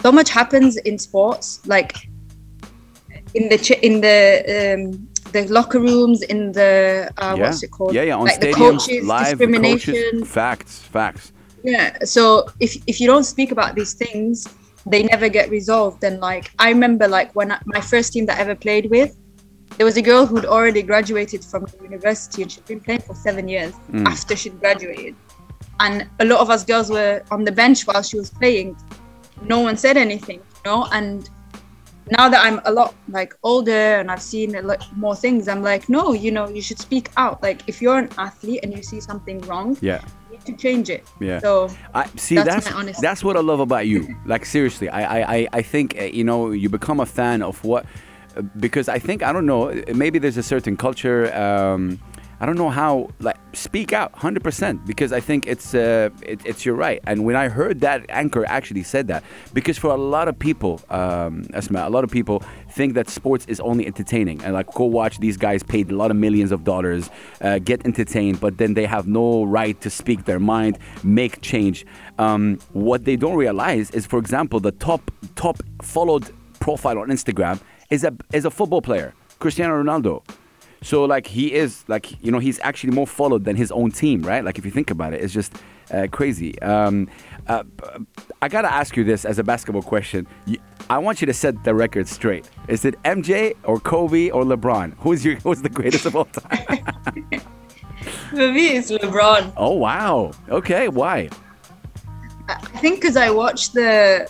so 0.01 0.11
much 0.11 0.29
happens 0.31 0.77
in 0.77 0.97
sports, 0.97 1.59
like 1.67 1.93
in 3.35 3.49
the 3.49 3.57
ch- 3.57 3.79
in 3.83 4.01
the 4.01 4.19
um, 4.73 5.07
the 5.31 5.47
locker 5.47 5.79
rooms, 5.79 6.21
in 6.23 6.51
the 6.51 7.11
uh, 7.17 7.35
yeah. 7.37 7.41
what's 7.43 7.63
it 7.63 7.71
called? 7.71 7.93
Yeah, 7.93 8.03
yeah. 8.03 8.15
On 8.17 8.25
like 8.25 8.39
the 8.39 8.47
stadiums, 8.47 8.79
coaches, 8.87 9.05
live, 9.05 9.37
discrimination. 9.37 9.93
coaches. 9.93 10.31
Facts, 10.31 10.79
facts. 10.79 11.31
Yeah. 11.63 11.97
So 12.03 12.47
if 12.59 12.71
if 12.87 12.99
you 13.01 13.07
don't 13.07 13.23
speak 13.25 13.51
about 13.51 13.75
these 13.75 13.93
things, 13.93 14.47
they 14.85 15.03
never 15.03 15.29
get 15.29 15.49
resolved. 15.49 16.03
And 16.03 16.19
like 16.19 16.51
I 16.59 16.69
remember, 16.69 17.07
like 17.07 17.35
when 17.35 17.51
I, 17.51 17.59
my 17.65 17.81
first 17.81 18.13
team 18.13 18.25
that 18.27 18.37
I 18.37 18.41
ever 18.41 18.55
played 18.55 18.89
with, 18.89 19.15
there 19.77 19.85
was 19.85 19.97
a 19.97 20.01
girl 20.01 20.25
who'd 20.25 20.45
already 20.45 20.81
graduated 20.81 21.43
from 21.43 21.65
the 21.65 21.83
university 21.83 22.41
and 22.43 22.51
she'd 22.51 22.65
been 22.65 22.79
playing 22.81 23.01
for 23.01 23.15
seven 23.15 23.47
years 23.47 23.73
Mm. 23.91 24.05
after 24.07 24.35
she'd 24.35 24.59
graduated. 24.59 25.15
And 25.79 26.07
a 26.19 26.25
lot 26.25 26.39
of 26.41 26.49
us 26.49 26.65
girls 26.65 26.89
were 26.89 27.23
on 27.31 27.43
the 27.45 27.51
bench 27.51 27.87
while 27.87 28.01
she 28.01 28.17
was 28.17 28.29
playing. 28.29 28.75
No 29.43 29.59
one 29.61 29.77
said 29.77 29.95
anything, 29.95 30.39
you 30.39 30.63
know. 30.71 30.87
And 30.91 31.29
now 32.17 32.29
that 32.29 32.43
I'm 32.45 32.59
a 32.65 32.71
lot 32.71 32.95
like 33.09 33.33
older 33.43 33.71
and 33.99 34.09
I've 34.11 34.21
seen 34.21 34.55
a 34.55 34.61
lot 34.61 34.85
more 34.97 35.15
things, 35.15 35.47
I'm 35.47 35.61
like, 35.61 35.89
no, 35.89 36.13
you 36.13 36.31
know, 36.31 36.47
you 36.49 36.61
should 36.61 36.79
speak 36.79 37.09
out. 37.17 37.41
Like 37.43 37.61
if 37.67 37.81
you're 37.81 37.97
an 37.97 38.09
athlete 38.17 38.59
and 38.63 38.73
you 38.75 38.83
see 38.83 38.99
something 39.01 39.39
wrong, 39.41 39.77
Yeah. 39.81 40.01
you 40.31 40.37
need 40.37 40.45
to 40.45 40.53
change 40.53 40.89
it. 40.89 41.07
Yeah. 41.19 41.39
So 41.39 41.69
I 41.93 42.05
see 42.17 42.35
That's 42.35 42.65
that's 42.69 42.99
that's 43.01 43.23
what 43.23 43.35
I 43.37 43.41
love 43.41 43.59
about 43.59 43.85
you. 43.87 44.07
Like 44.25 44.45
seriously, 44.45 44.87
I 44.89 45.01
I 45.19 45.35
I- 45.37 45.47
I 45.59 45.61
think 45.61 45.95
uh, 45.99 46.03
you 46.17 46.23
know 46.23 46.51
you 46.51 46.69
become 46.69 46.99
a 46.99 47.05
fan 47.05 47.41
of 47.41 47.63
what 47.63 47.85
uh, 48.37 48.41
because 48.59 48.87
I 48.89 48.99
think 48.99 49.21
I 49.21 49.31
don't 49.33 49.45
know 49.45 49.69
uh, 49.69 49.93
maybe 49.93 50.19
there's 50.19 50.37
a 50.37 50.43
certain 50.43 50.75
culture. 50.77 51.21
Um, 51.45 51.99
I 52.41 52.45
don't 52.45 52.57
know 52.57 52.69
how 52.69 53.09
like 53.19 53.37
speak 53.53 53.91
out 53.91 54.13
100% 54.13 54.85
because 54.85 55.11
I 55.11 55.19
think 55.19 55.45
it's 55.45 55.75
uh, 55.75 56.09
it, 56.21 56.41
it's 56.45 56.65
your 56.65 56.75
right. 56.75 57.01
And 57.05 57.25
when 57.25 57.35
I 57.35 57.49
heard 57.49 57.81
that 57.81 58.05
anchor 58.09 58.45
actually 58.45 58.83
said 58.83 59.07
that 59.07 59.23
because 59.53 59.77
for 59.77 59.91
a 59.91 59.97
lot 59.97 60.27
of 60.27 60.39
people, 60.39 60.79
um, 60.89 61.45
Asma, 61.53 61.87
a 61.87 61.89
lot 61.89 62.03
of 62.03 62.11
people 62.11 62.43
think 62.71 62.93
that 62.93 63.09
sports 63.09 63.45
is 63.47 63.59
only 63.59 63.85
entertaining 63.85 64.41
and 64.43 64.53
like 64.53 64.67
go 64.73 64.85
watch 64.85 65.19
these 65.19 65.35
guys 65.35 65.63
paid 65.63 65.91
a 65.91 65.95
lot 65.95 66.11
of 66.11 66.17
millions 66.17 66.51
of 66.51 66.63
dollars, 66.63 67.09
uh, 67.41 67.59
get 67.59 67.85
entertained, 67.85 68.39
but 68.39 68.57
then 68.57 68.73
they 68.73 68.85
have 68.85 69.07
no 69.07 69.43
right 69.43 69.79
to 69.81 69.89
speak 69.89 70.25
their 70.25 70.39
mind, 70.39 70.79
make 71.03 71.41
change. 71.41 71.85
Um, 72.19 72.59
what 72.71 73.03
they 73.05 73.15
don't 73.15 73.35
realize 73.35 73.91
is, 73.91 74.05
for 74.05 74.19
example, 74.19 74.59
the 74.59 74.71
top 74.71 75.11
top 75.35 75.61
followed 75.81 76.29
profile 76.59 76.99
on 76.99 77.09
Instagram 77.09 77.59
is 77.89 78.03
a 78.03 78.15
is 78.31 78.45
a 78.45 78.51
football 78.51 78.81
player, 78.81 79.13
Cristiano 79.39 79.81
Ronaldo. 79.81 80.23
So 80.81 81.03
like 81.05 81.27
he 81.27 81.53
is 81.53 81.83
like 81.87 82.23
you 82.23 82.31
know 82.31 82.39
he's 82.39 82.59
actually 82.63 82.91
more 82.93 83.07
followed 83.07 83.43
than 83.45 83.55
his 83.55 83.71
own 83.71 83.91
team, 83.91 84.21
right? 84.21 84.43
Like 84.43 84.57
if 84.57 84.65
you 84.65 84.71
think 84.71 84.91
about 84.91 85.13
it, 85.13 85.21
it's 85.21 85.33
just 85.33 85.53
uh, 85.91 86.07
crazy. 86.11 86.59
Um, 86.61 87.09
uh, 87.47 87.63
I 88.41 88.47
gotta 88.47 88.71
ask 88.71 88.95
you 88.95 89.03
this 89.03 89.25
as 89.25 89.39
a 89.39 89.43
basketball 89.43 89.81
question. 89.81 90.27
I 90.89 90.97
want 90.97 91.21
you 91.21 91.27
to 91.27 91.33
set 91.33 91.63
the 91.63 91.75
record 91.75 92.07
straight. 92.07 92.49
Is 92.67 92.85
it 92.85 93.01
MJ 93.03 93.55
or 93.63 93.79
Kobe 93.79 94.29
or 94.29 94.43
LeBron? 94.43 94.95
Who's 94.99 95.25
your 95.25 95.35
who's 95.35 95.61
the 95.61 95.69
greatest 95.69 96.05
of 96.05 96.15
all 96.15 96.25
time? 96.25 96.65
for 98.29 98.51
me, 98.51 98.77
it's 98.77 98.91
LeBron. 98.91 99.53
oh 99.57 99.73
wow. 99.73 100.31
Okay, 100.49 100.87
why? 100.87 101.29
I 102.47 102.53
I 102.53 102.79
think 102.81 103.01
because 103.01 103.17
I 103.17 103.29
watched 103.29 103.73
the 103.73 104.27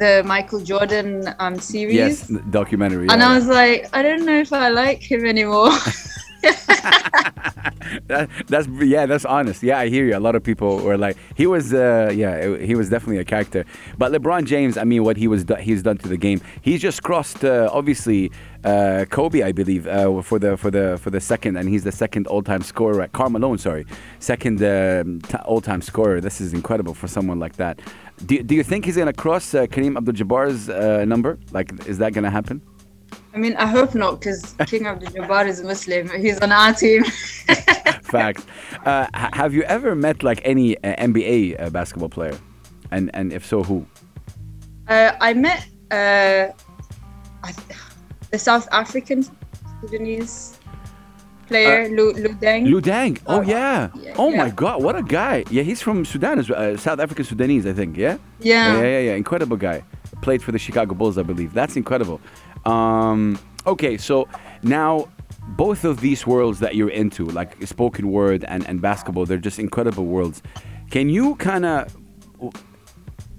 the 0.00 0.22
Michael 0.24 0.60
Jordan 0.60 1.32
um 1.38 1.58
series. 1.60 1.94
Yes, 1.94 2.26
documentary. 2.50 3.06
And 3.08 3.20
yeah, 3.20 3.28
I 3.28 3.34
was 3.36 3.46
like, 3.46 3.88
I 3.92 4.02
don't 4.02 4.24
know 4.24 4.38
if 4.40 4.52
I 4.52 4.68
like 4.70 5.00
him 5.02 5.24
anymore. 5.24 5.70
that, 8.06 8.28
that's 8.48 8.68
yeah, 8.68 9.06
that's 9.06 9.24
honest. 9.24 9.62
Yeah, 9.62 9.78
I 9.78 9.88
hear 9.88 10.04
you. 10.04 10.16
A 10.16 10.20
lot 10.20 10.34
of 10.34 10.42
people 10.42 10.78
were 10.78 10.96
like, 10.96 11.16
he 11.36 11.46
was, 11.46 11.72
uh, 11.72 12.12
yeah, 12.14 12.56
he 12.56 12.74
was 12.74 12.88
definitely 12.88 13.18
a 13.18 13.24
character. 13.24 13.64
But 13.98 14.12
LeBron 14.12 14.44
James, 14.46 14.76
I 14.76 14.84
mean, 14.84 15.04
what 15.04 15.16
he 15.16 15.28
was, 15.28 15.44
he's 15.60 15.82
done 15.82 15.98
to 15.98 16.08
the 16.08 16.16
game. 16.16 16.40
He's 16.62 16.80
just 16.80 17.02
crossed, 17.02 17.44
uh, 17.44 17.68
obviously, 17.72 18.30
uh, 18.64 19.06
Kobe, 19.10 19.42
I 19.42 19.52
believe, 19.52 19.86
uh, 19.86 20.20
for 20.22 20.38
the 20.38 20.56
for 20.56 20.70
the 20.70 20.98
for 21.02 21.10
the 21.10 21.20
second, 21.20 21.56
and 21.56 21.68
he's 21.68 21.84
the 21.84 21.92
second 21.92 22.26
all-time 22.26 22.62
scorer. 22.62 23.02
At 23.02 23.12
Malone, 23.18 23.58
sorry, 23.58 23.86
second 24.18 24.62
um, 24.62 25.20
t- 25.22 25.38
all-time 25.44 25.82
scorer. 25.82 26.20
This 26.20 26.40
is 26.40 26.52
incredible 26.52 26.94
for 26.94 27.08
someone 27.08 27.38
like 27.38 27.56
that. 27.56 27.80
Do, 28.26 28.42
do 28.42 28.54
you 28.54 28.62
think 28.62 28.84
he's 28.84 28.96
gonna 28.96 29.14
cross 29.14 29.54
uh, 29.54 29.66
Kareem 29.66 29.96
Abdul-Jabbar's 29.96 30.68
uh, 30.68 31.04
number? 31.06 31.38
Like, 31.52 31.86
is 31.86 31.98
that 31.98 32.12
gonna 32.12 32.30
happen? 32.30 32.60
I 33.32 33.38
mean, 33.38 33.54
I 33.56 33.66
hope 33.66 33.94
not, 33.94 34.20
because 34.20 34.54
Kareem 34.54 34.86
Abdul-Jabbar 34.86 35.46
is 35.46 35.62
Muslim. 35.62 36.10
He's 36.20 36.38
on 36.40 36.50
our 36.50 36.72
team. 36.72 37.04
Facts. 38.02 38.44
Uh, 38.84 39.06
have 39.14 39.54
you 39.54 39.62
ever 39.62 39.94
met 39.94 40.22
like 40.22 40.40
any 40.44 40.76
uh, 40.78 40.96
NBA 40.96 41.60
uh, 41.60 41.70
basketball 41.70 42.08
player, 42.08 42.36
and 42.90 43.10
and 43.14 43.32
if 43.32 43.46
so, 43.46 43.62
who? 43.62 43.86
Uh, 44.88 45.12
I 45.20 45.32
met 45.34 45.64
uh, 45.92 46.48
I, 47.44 47.54
the 48.30 48.38
South 48.38 48.66
African 48.72 49.24
Sudanese 49.80 50.58
player, 51.46 51.88
Lu, 51.88 52.12
Luol 52.14 52.38
Deng. 52.40 52.66
Luol 52.66 52.82
Deng. 52.82 53.20
Oh 53.26 53.42
yeah. 53.42 53.90
yeah, 53.94 54.14
Oh 54.16 54.30
my. 54.30 54.50
God, 54.50 54.82
what 54.82 54.96
a 54.96 55.02
guy! 55.02 55.44
Yeah, 55.50 55.62
he's 55.62 55.80
from 55.80 56.04
Sudan, 56.04 56.38
as 56.38 56.48
well, 56.48 56.74
uh, 56.74 56.76
South 56.76 56.98
African 56.98 57.24
Sudanese, 57.24 57.66
I 57.66 57.72
think. 57.72 57.96
Yeah. 57.96 58.18
Yeah. 58.40 58.74
Yeah, 58.74 58.82
yeah, 58.82 59.00
yeah. 59.08 59.14
Incredible 59.14 59.56
guy. 59.56 59.84
Played 60.22 60.42
for 60.42 60.52
the 60.52 60.58
Chicago 60.58 60.94
Bulls, 60.94 61.16
I 61.18 61.22
believe. 61.22 61.52
That's 61.52 61.76
incredible. 61.76 62.20
Um, 62.64 63.38
okay, 63.66 63.96
so 63.96 64.28
now 64.62 65.08
both 65.48 65.84
of 65.84 66.00
these 66.00 66.26
worlds 66.26 66.60
that 66.60 66.74
you're 66.74 66.90
into, 66.90 67.26
like 67.26 67.60
spoken 67.66 68.10
word 68.10 68.44
and, 68.44 68.66
and 68.68 68.80
basketball, 68.80 69.26
they're 69.26 69.38
just 69.38 69.58
incredible 69.58 70.06
worlds. 70.06 70.42
Can 70.90 71.08
you 71.08 71.36
kind 71.36 71.64
of 71.64 71.96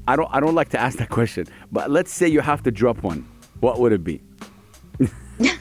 I 0.08 0.16
don't 0.16 0.30
I 0.32 0.40
don't 0.40 0.56
like 0.56 0.70
to 0.70 0.80
ask 0.80 0.98
that 0.98 1.10
question, 1.10 1.48
but 1.72 1.92
let's 1.92 2.12
say 2.12 2.28
you 2.28 2.42
have 2.42 2.64
to 2.64 2.72
drop 2.72 3.04
one. 3.04 3.28
What 3.60 3.80
would 3.80 3.92
it 3.92 4.04
be? 4.04 4.22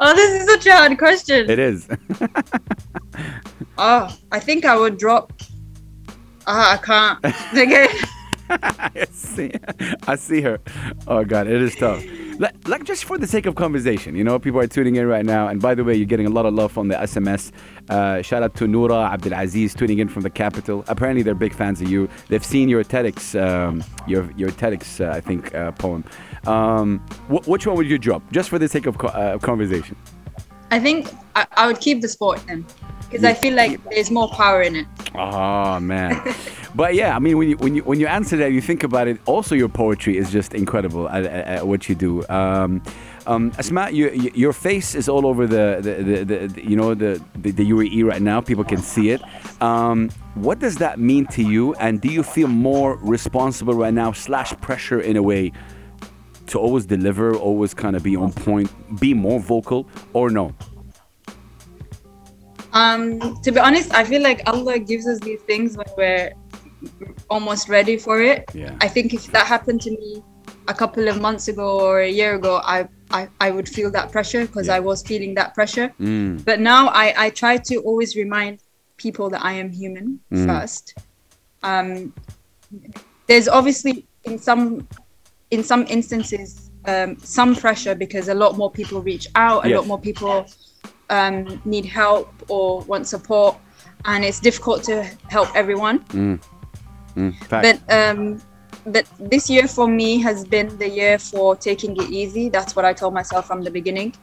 Oh, 0.00 0.14
this 0.14 0.42
is 0.42 0.48
such 0.48 0.66
a 0.66 0.72
hard 0.76 0.96
question. 0.96 1.50
It 1.50 1.58
is. 1.58 1.88
Oh, 3.80 4.12
I 4.32 4.40
think 4.40 4.64
I 4.64 4.76
would 4.76 4.98
drop. 4.98 5.32
Ah, 6.48 6.74
I 6.74 6.76
can't. 6.78 8.04
I 8.50 9.06
see. 9.12 9.52
I 10.06 10.16
see 10.16 10.40
her. 10.42 10.58
Oh 11.06 11.24
God, 11.24 11.46
it 11.46 11.60
is 11.62 11.74
tough. 11.76 12.02
Like, 12.38 12.68
like 12.68 12.84
just 12.84 13.04
for 13.04 13.18
the 13.18 13.26
sake 13.26 13.46
of 13.46 13.56
conversation, 13.56 14.14
you 14.14 14.22
know, 14.22 14.38
people 14.38 14.60
are 14.60 14.66
tuning 14.68 14.94
in 14.96 15.06
right 15.06 15.24
now. 15.26 15.48
And 15.48 15.60
by 15.60 15.74
the 15.74 15.82
way, 15.82 15.94
you're 15.94 16.06
getting 16.06 16.26
a 16.26 16.30
lot 16.30 16.46
of 16.46 16.54
love 16.54 16.70
from 16.70 16.86
the 16.88 16.94
SMS. 16.94 17.50
Uh, 17.88 18.22
shout 18.22 18.42
out 18.44 18.54
to 18.56 18.68
Noura 18.68 19.10
Abdelaziz 19.12 19.74
tuning 19.74 19.98
in 19.98 20.08
from 20.08 20.22
the 20.22 20.30
capital. 20.30 20.84
Apparently, 20.88 21.22
they're 21.22 21.34
big 21.34 21.52
fans 21.52 21.80
of 21.80 21.90
you. 21.90 22.08
They've 22.28 22.44
seen 22.44 22.68
your 22.68 22.84
TEDx, 22.84 23.40
um, 23.40 23.82
your 24.06 24.30
your 24.36 24.50
TEDx, 24.50 25.04
uh, 25.04 25.10
I 25.12 25.20
think, 25.20 25.52
uh, 25.54 25.72
poem. 25.72 26.04
Um, 26.46 27.00
wh- 27.28 27.46
which 27.48 27.66
one 27.66 27.76
would 27.76 27.88
you 27.90 27.98
drop, 27.98 28.22
just 28.30 28.48
for 28.48 28.58
the 28.58 28.68
sake 28.68 28.86
of 28.86 28.98
co- 28.98 29.08
uh, 29.08 29.38
conversation? 29.38 29.96
I 30.70 30.80
think 30.80 31.08
I, 31.34 31.46
I 31.56 31.66
would 31.66 31.80
keep 31.80 32.00
the 32.02 32.08
sport 32.08 32.42
then, 32.46 32.66
because 33.02 33.24
I 33.24 33.34
feel 33.34 33.54
like 33.54 33.82
there's 33.90 34.10
more 34.10 34.28
power 34.28 34.62
in 34.62 34.76
it. 34.76 34.86
Oh 35.14 35.80
man, 35.80 36.22
but 36.74 36.94
yeah, 36.94 37.16
I 37.16 37.18
mean, 37.18 37.38
when 37.38 37.50
you 37.50 37.56
when 37.56 37.74
you 37.74 37.82
when 37.84 38.00
you 38.00 38.06
answer 38.06 38.36
that, 38.38 38.52
you 38.52 38.60
think 38.60 38.82
about 38.82 39.08
it. 39.08 39.20
Also, 39.26 39.54
your 39.54 39.68
poetry 39.68 40.16
is 40.16 40.30
just 40.30 40.54
incredible 40.54 41.08
at, 41.08 41.24
at, 41.24 41.46
at 41.46 41.66
what 41.66 41.88
you 41.88 41.94
do. 41.94 42.26
Um, 42.28 42.82
um, 43.28 43.52
Asma, 43.58 43.90
you, 43.90 44.10
you, 44.10 44.30
your 44.34 44.52
face 44.54 44.94
is 44.94 45.08
all 45.08 45.26
over 45.26 45.46
the 45.46 45.78
the, 45.82 46.02
the, 46.02 46.24
the, 46.24 46.46
the 46.48 46.64
you 46.64 46.76
know 46.76 46.94
the, 46.94 47.22
the 47.36 47.50
the 47.50 47.70
UAE 47.70 48.04
right 48.04 48.22
now. 48.22 48.40
People 48.40 48.64
can 48.64 48.80
see 48.80 49.10
it. 49.10 49.22
Um, 49.62 50.10
what 50.34 50.58
does 50.58 50.76
that 50.76 50.98
mean 50.98 51.26
to 51.28 51.42
you? 51.42 51.74
And 51.74 52.00
do 52.00 52.08
you 52.08 52.22
feel 52.22 52.48
more 52.48 52.96
responsible 52.96 53.74
right 53.74 53.92
now, 53.92 54.12
slash 54.12 54.52
pressure 54.60 55.00
in 55.00 55.16
a 55.16 55.22
way, 55.22 55.52
to 56.48 56.58
always 56.58 56.86
deliver, 56.86 57.34
always 57.36 57.74
kind 57.74 57.94
of 57.96 58.02
be 58.02 58.16
on 58.16 58.32
point, 58.32 58.70
be 59.00 59.14
more 59.14 59.40
vocal, 59.40 59.86
or 60.12 60.30
no? 60.30 60.54
Um, 62.72 63.40
to 63.42 63.50
be 63.52 63.58
honest, 63.58 63.94
I 63.94 64.04
feel 64.04 64.22
like 64.22 64.42
Allah 64.46 64.78
gives 64.78 65.06
us 65.06 65.18
these 65.20 65.40
things 65.42 65.76
when 65.76 65.86
we're 65.96 66.32
almost 67.30 67.68
ready 67.68 67.96
for 67.96 68.20
it. 68.20 68.44
Yeah. 68.54 68.76
I 68.80 68.88
think 68.88 69.14
if 69.14 69.26
that 69.32 69.46
happened 69.46 69.80
to 69.82 69.90
me 69.90 70.22
a 70.68 70.74
couple 70.74 71.08
of 71.08 71.20
months 71.20 71.48
ago 71.48 71.80
or 71.80 72.00
a 72.00 72.08
year 72.10 72.34
ago, 72.34 72.60
I 72.64 72.88
I, 73.10 73.26
I 73.40 73.50
would 73.50 73.66
feel 73.66 73.90
that 73.92 74.12
pressure 74.12 74.44
because 74.46 74.66
Yeah. 74.66 74.76
I 74.76 74.80
was 74.80 75.02
feeling 75.02 75.34
that 75.36 75.54
pressure. 75.54 75.94
Mm, 75.98 76.44
But 76.44 76.60
now 76.60 76.88
I, 76.88 77.14
I 77.16 77.30
try 77.30 77.56
to 77.56 77.76
always 77.80 78.14
remind 78.16 78.60
people 78.98 79.30
that 79.30 79.42
I 79.42 79.52
am 79.54 79.70
human 79.72 80.20
Mm. 80.30 80.44
first. 80.46 80.94
Um, 81.62 82.12
there's 83.26 83.48
obviously 83.48 84.06
in 84.24 84.38
some 84.38 84.86
in 85.50 85.62
some 85.62 85.86
instances 85.88 86.70
um, 86.86 87.18
some 87.18 87.54
pressure 87.54 87.94
because 87.94 88.28
a 88.28 88.34
lot 88.34 88.56
more 88.56 88.70
people 88.70 89.00
reach 89.02 89.26
out, 89.34 89.64
a 89.64 89.68
Yes. 89.68 89.78
lot 89.78 89.86
more 89.86 89.98
people 89.98 90.46
um, 91.10 91.60
need 91.64 91.84
help 91.84 92.32
or 92.48 92.80
want 92.82 93.06
support, 93.06 93.56
and 94.04 94.24
it's 94.24 94.40
difficult 94.40 94.82
to 94.84 95.04
help 95.28 95.48
everyone. 95.54 96.00
mm, 97.16 97.34
fact. 97.48 97.62
But 97.62 97.80
um, 97.92 98.40
but 98.86 99.06
this 99.18 99.50
year 99.50 99.66
for 99.68 99.86
me 99.88 100.18
has 100.22 100.44
been 100.44 100.76
the 100.78 100.88
year 100.88 101.18
for 101.18 101.56
taking 101.56 101.96
it 101.96 102.10
easy. 102.10 102.48
That's 102.48 102.74
what 102.76 102.84
I 102.84 102.92
told 102.92 103.14
myself 103.14 103.46
from 103.46 103.62
the 103.62 103.70
beginning. 103.70 104.14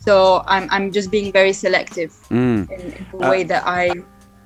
So 0.00 0.42
I'm 0.46 0.68
I'm 0.70 0.90
just 0.92 1.10
being 1.10 1.32
very 1.32 1.52
selective 1.52 2.12
Mm, 2.30 2.68
in, 2.70 2.80
in 2.92 3.06
the 3.12 3.18
Uh, 3.20 3.30
way 3.30 3.42
that 3.44 3.62
I 3.66 3.90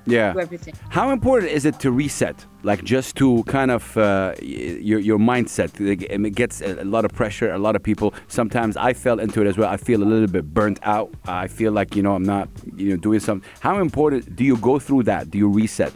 yeah. 0.05 0.33
everything. 0.39 0.73
How 0.89 1.11
important 1.11 1.51
is 1.51 1.65
it 1.65 1.79
to 1.79 1.91
reset? 1.91 2.45
Like 2.63 2.83
just 2.83 3.15
to 3.17 3.43
kind 3.43 3.71
of 3.71 3.97
uh, 3.97 4.33
your 4.41 4.99
your 4.99 5.19
mindset. 5.19 5.79
It 5.79 6.35
gets 6.35 6.61
a 6.61 6.81
a 6.81 6.85
lot 6.85 7.05
of 7.05 7.11
pressure. 7.13 7.51
A 7.51 7.57
lot 7.57 7.75
of 7.75 7.83
people. 7.83 8.13
Sometimes 8.27 8.77
I 8.77 8.93
fell 8.93 9.19
into 9.19 9.41
it 9.41 9.47
as 9.47 9.57
well. 9.57 9.69
I 9.69 9.77
feel 9.77 10.03
a 10.03 10.05
little 10.05 10.27
bit 10.27 10.53
burnt 10.53 10.79
out. 10.83 11.13
I 11.25 11.47
feel 11.47 11.71
like 11.71 11.95
you 11.95 12.03
know 12.03 12.15
I'm 12.15 12.23
not 12.23 12.49
you 12.75 12.91
know 12.91 12.97
doing 12.97 13.19
something. 13.19 13.49
How 13.59 13.79
important 13.79 14.35
do 14.35 14.43
you 14.43 14.57
go 14.57 14.79
through 14.79 15.03
that? 15.03 15.31
Do 15.31 15.37
you 15.37 15.49
reset? 15.49 15.93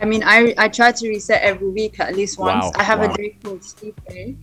I 0.00 0.04
mean, 0.04 0.22
I 0.24 0.54
I 0.58 0.68
try 0.68 0.92
to 0.92 1.08
reset 1.08 1.42
every 1.42 1.70
week 1.70 2.00
at 2.00 2.14
least 2.14 2.38
once. 2.38 2.64
Wow, 2.64 2.72
I 2.76 2.82
have 2.82 3.00
wow. 3.00 3.12
a 3.12 3.16
day 3.16 3.38
called 3.42 3.64
sleep 3.64 3.98
day. 4.08 4.36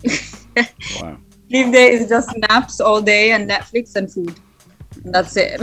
Wow. 1.02 1.18
sleep 1.50 1.72
day 1.72 1.92
is 1.92 2.10
just 2.10 2.36
naps 2.50 2.80
all 2.80 3.02
day 3.02 3.32
and 3.32 3.50
Netflix 3.50 3.96
and 3.96 4.12
food. 4.12 4.40
That's 5.06 5.36
it. 5.36 5.62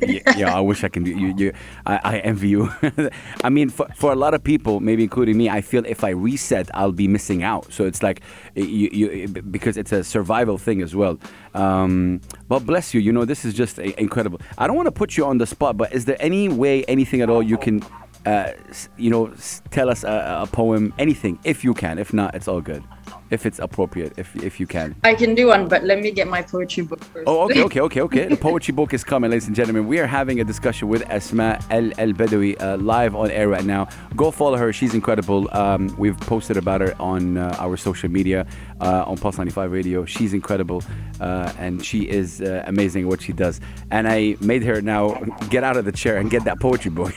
yeah, 0.00 0.36
yeah, 0.36 0.56
I 0.56 0.60
wish 0.60 0.84
I 0.84 0.88
can 0.88 1.02
do 1.02 1.10
you. 1.10 1.34
you 1.36 1.52
I, 1.86 2.00
I 2.04 2.18
envy 2.18 2.48
you. 2.48 2.70
I 3.44 3.50
mean, 3.50 3.68
for, 3.68 3.88
for 3.96 4.12
a 4.12 4.14
lot 4.14 4.32
of 4.34 4.44
people, 4.44 4.80
maybe 4.80 5.02
including 5.02 5.36
me, 5.36 5.48
I 5.48 5.60
feel 5.60 5.84
if 5.86 6.04
I 6.04 6.10
reset, 6.10 6.70
I'll 6.74 6.92
be 6.92 7.08
missing 7.08 7.42
out. 7.42 7.72
So 7.72 7.84
it's 7.84 8.02
like 8.02 8.20
you, 8.54 8.88
you 8.92 9.28
because 9.28 9.76
it's 9.76 9.92
a 9.92 10.04
survival 10.04 10.56
thing 10.58 10.82
as 10.82 10.94
well. 10.94 11.18
Um, 11.54 12.20
but 12.48 12.60
bless 12.60 12.94
you, 12.94 13.00
you 13.00 13.12
know, 13.12 13.24
this 13.24 13.44
is 13.44 13.54
just 13.54 13.78
incredible. 13.78 14.40
I 14.58 14.66
don't 14.66 14.76
want 14.76 14.86
to 14.86 14.92
put 14.92 15.16
you 15.16 15.24
on 15.24 15.38
the 15.38 15.46
spot, 15.46 15.76
but 15.76 15.92
is 15.92 16.04
there 16.04 16.16
any 16.20 16.48
way, 16.48 16.84
anything 16.84 17.22
at 17.22 17.30
all, 17.30 17.42
you 17.42 17.58
can, 17.58 17.82
uh, 18.24 18.52
you 18.96 19.10
know, 19.10 19.32
tell 19.70 19.90
us 19.90 20.04
a, 20.04 20.42
a 20.42 20.46
poem, 20.46 20.94
anything, 20.98 21.38
if 21.44 21.64
you 21.64 21.74
can. 21.74 21.98
If 21.98 22.12
not, 22.12 22.34
it's 22.34 22.46
all 22.46 22.60
good. 22.60 22.84
If 23.30 23.44
it's 23.44 23.58
appropriate, 23.58 24.12
if 24.16 24.36
if 24.36 24.60
you 24.60 24.66
can. 24.66 24.94
I 25.02 25.14
can 25.14 25.34
do 25.34 25.48
one, 25.48 25.66
but 25.68 25.82
let 25.82 26.00
me 26.00 26.12
get 26.12 26.28
my 26.28 26.42
poetry 26.42 26.84
book 26.84 27.02
first. 27.02 27.24
Oh, 27.26 27.40
okay, 27.46 27.62
okay, 27.68 27.80
okay, 27.80 28.00
okay. 28.02 28.28
The 28.28 28.36
poetry 28.36 28.72
book 28.72 28.94
is 28.94 29.02
coming, 29.02 29.30
ladies 29.30 29.48
and 29.48 29.56
gentlemen. 29.56 29.86
We 29.88 29.98
are 29.98 30.06
having 30.06 30.40
a 30.40 30.44
discussion 30.44 30.88
with 30.88 31.02
Asma 31.10 31.58
El 31.70 31.90
El 31.98 32.12
Badawi 32.12 32.60
uh, 32.60 32.76
live 32.76 33.16
on 33.16 33.30
air 33.30 33.48
right 33.48 33.64
now. 33.64 33.88
Go 34.14 34.30
follow 34.30 34.56
her; 34.56 34.72
she's 34.72 34.94
incredible. 34.94 35.48
Um, 35.52 35.94
we've 35.98 36.18
posted 36.20 36.56
about 36.56 36.80
her 36.82 36.94
on 37.00 37.36
uh, 37.36 37.56
our 37.58 37.76
social 37.76 38.08
media, 38.08 38.46
uh, 38.80 39.04
on 39.06 39.16
Pulse 39.16 39.38
95 39.38 39.72
Radio. 39.72 40.04
She's 40.04 40.32
incredible, 40.32 40.84
uh, 41.20 41.52
and 41.58 41.84
she 41.84 42.08
is 42.08 42.40
uh, 42.40 42.62
amazing 42.66 43.08
what 43.08 43.20
she 43.20 43.32
does. 43.32 43.60
And 43.90 44.06
I 44.06 44.36
made 44.40 44.62
her 44.62 44.80
now 44.80 45.14
get 45.50 45.64
out 45.64 45.76
of 45.76 45.84
the 45.84 45.92
chair 45.92 46.16
and 46.18 46.30
get 46.30 46.44
that 46.44 46.60
poetry 46.60 46.90
book. 46.90 47.12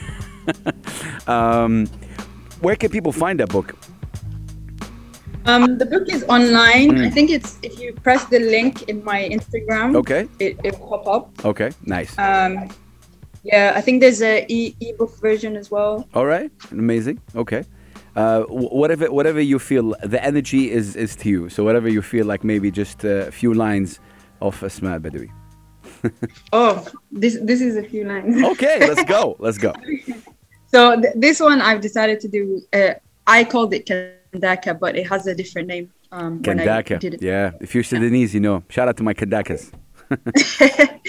um, 1.27 1.85
where 2.61 2.75
can 2.75 2.89
people 2.89 3.11
find 3.11 3.39
that 3.39 3.49
book? 3.49 3.75
Um, 5.45 5.77
the 5.77 5.85
book 5.85 6.09
is 6.09 6.23
online. 6.27 6.99
I 6.99 7.09
think 7.09 7.29
it's 7.29 7.57
if 7.63 7.79
you 7.79 7.93
press 7.93 8.25
the 8.25 8.39
link 8.39 8.83
in 8.89 9.03
my 9.03 9.27
Instagram, 9.29 9.95
Okay, 9.95 10.27
it 10.39 10.57
it 10.63 10.77
will 10.79 10.87
pop 10.99 11.07
up. 11.07 11.45
okay, 11.45 11.71
nice. 11.85 12.11
Um, 12.19 12.69
yeah, 13.43 13.73
I 13.75 13.81
think 13.81 14.01
there's 14.01 14.21
a 14.21 14.45
e 14.49 14.75
ebook 14.81 15.17
version 15.21 15.55
as 15.55 15.71
well. 15.71 16.05
All 16.13 16.25
right, 16.25 16.51
amazing. 16.71 17.19
Okay, 17.35 17.63
uh, 18.15 18.43
whatever 18.49 19.11
whatever 19.11 19.41
you 19.41 19.59
feel, 19.59 19.95
the 20.03 20.21
energy 20.23 20.69
is 20.71 20.95
is 20.95 21.15
to 21.15 21.29
you. 21.29 21.49
So 21.49 21.63
whatever 21.63 21.89
you 21.89 22.01
feel 22.01 22.25
like, 22.25 22.43
maybe 22.43 22.69
just 22.69 23.03
a 23.05 23.31
few 23.31 23.53
lines 23.53 23.99
of 24.41 24.61
Asma 24.63 24.99
Badawi. 24.99 25.29
Oh, 26.53 26.85
this 27.11 27.37
this 27.41 27.61
is 27.61 27.75
a 27.77 27.83
few 27.83 28.03
lines. 28.03 28.43
Okay, 28.53 28.79
let's 28.87 29.03
go. 29.05 29.35
Let's 29.39 29.57
go. 29.57 29.73
So 30.71 31.01
th- 31.01 31.15
this 31.15 31.39
one 31.39 31.61
I've 31.61 31.81
decided 31.81 32.19
to 32.19 32.27
do. 32.27 32.61
Uh, 32.71 32.93
I 33.25 33.43
called 33.43 33.73
it 33.73 33.87
Kandaka, 34.33 34.79
but 34.79 34.95
it 34.95 35.07
has 35.07 35.27
a 35.27 35.35
different 35.35 35.67
name. 35.67 35.91
Um, 36.11 36.41
when 36.41 36.59
I 36.59 36.65
Kandaka. 36.65 36.99
did 36.99 37.13
it. 37.15 37.21
Yeah, 37.21 37.51
if 37.59 37.73
you're 37.73 37.83
Sudanese, 37.83 38.33
you 38.33 38.39
know. 38.39 38.63
Shout 38.69 38.87
out 38.87 38.97
to 38.97 39.03
my 39.03 39.13
Kandakas. 39.13 39.71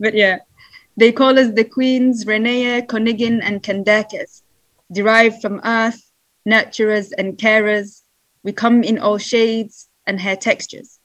but 0.00 0.14
yeah, 0.14 0.38
they 0.96 1.12
call 1.12 1.38
us 1.38 1.52
the 1.52 1.64
queens, 1.64 2.26
Reina, 2.26 2.82
Koningin, 2.82 3.40
and 3.42 3.62
Kandakas, 3.62 4.42
derived 4.92 5.40
from 5.40 5.60
earth, 5.64 6.12
nurturers, 6.48 7.12
and 7.18 7.36
carers. 7.36 8.02
We 8.42 8.52
come 8.52 8.84
in 8.84 8.98
all 8.98 9.18
shades 9.18 9.88
and 10.06 10.20
hair 10.20 10.36
textures. 10.36 11.00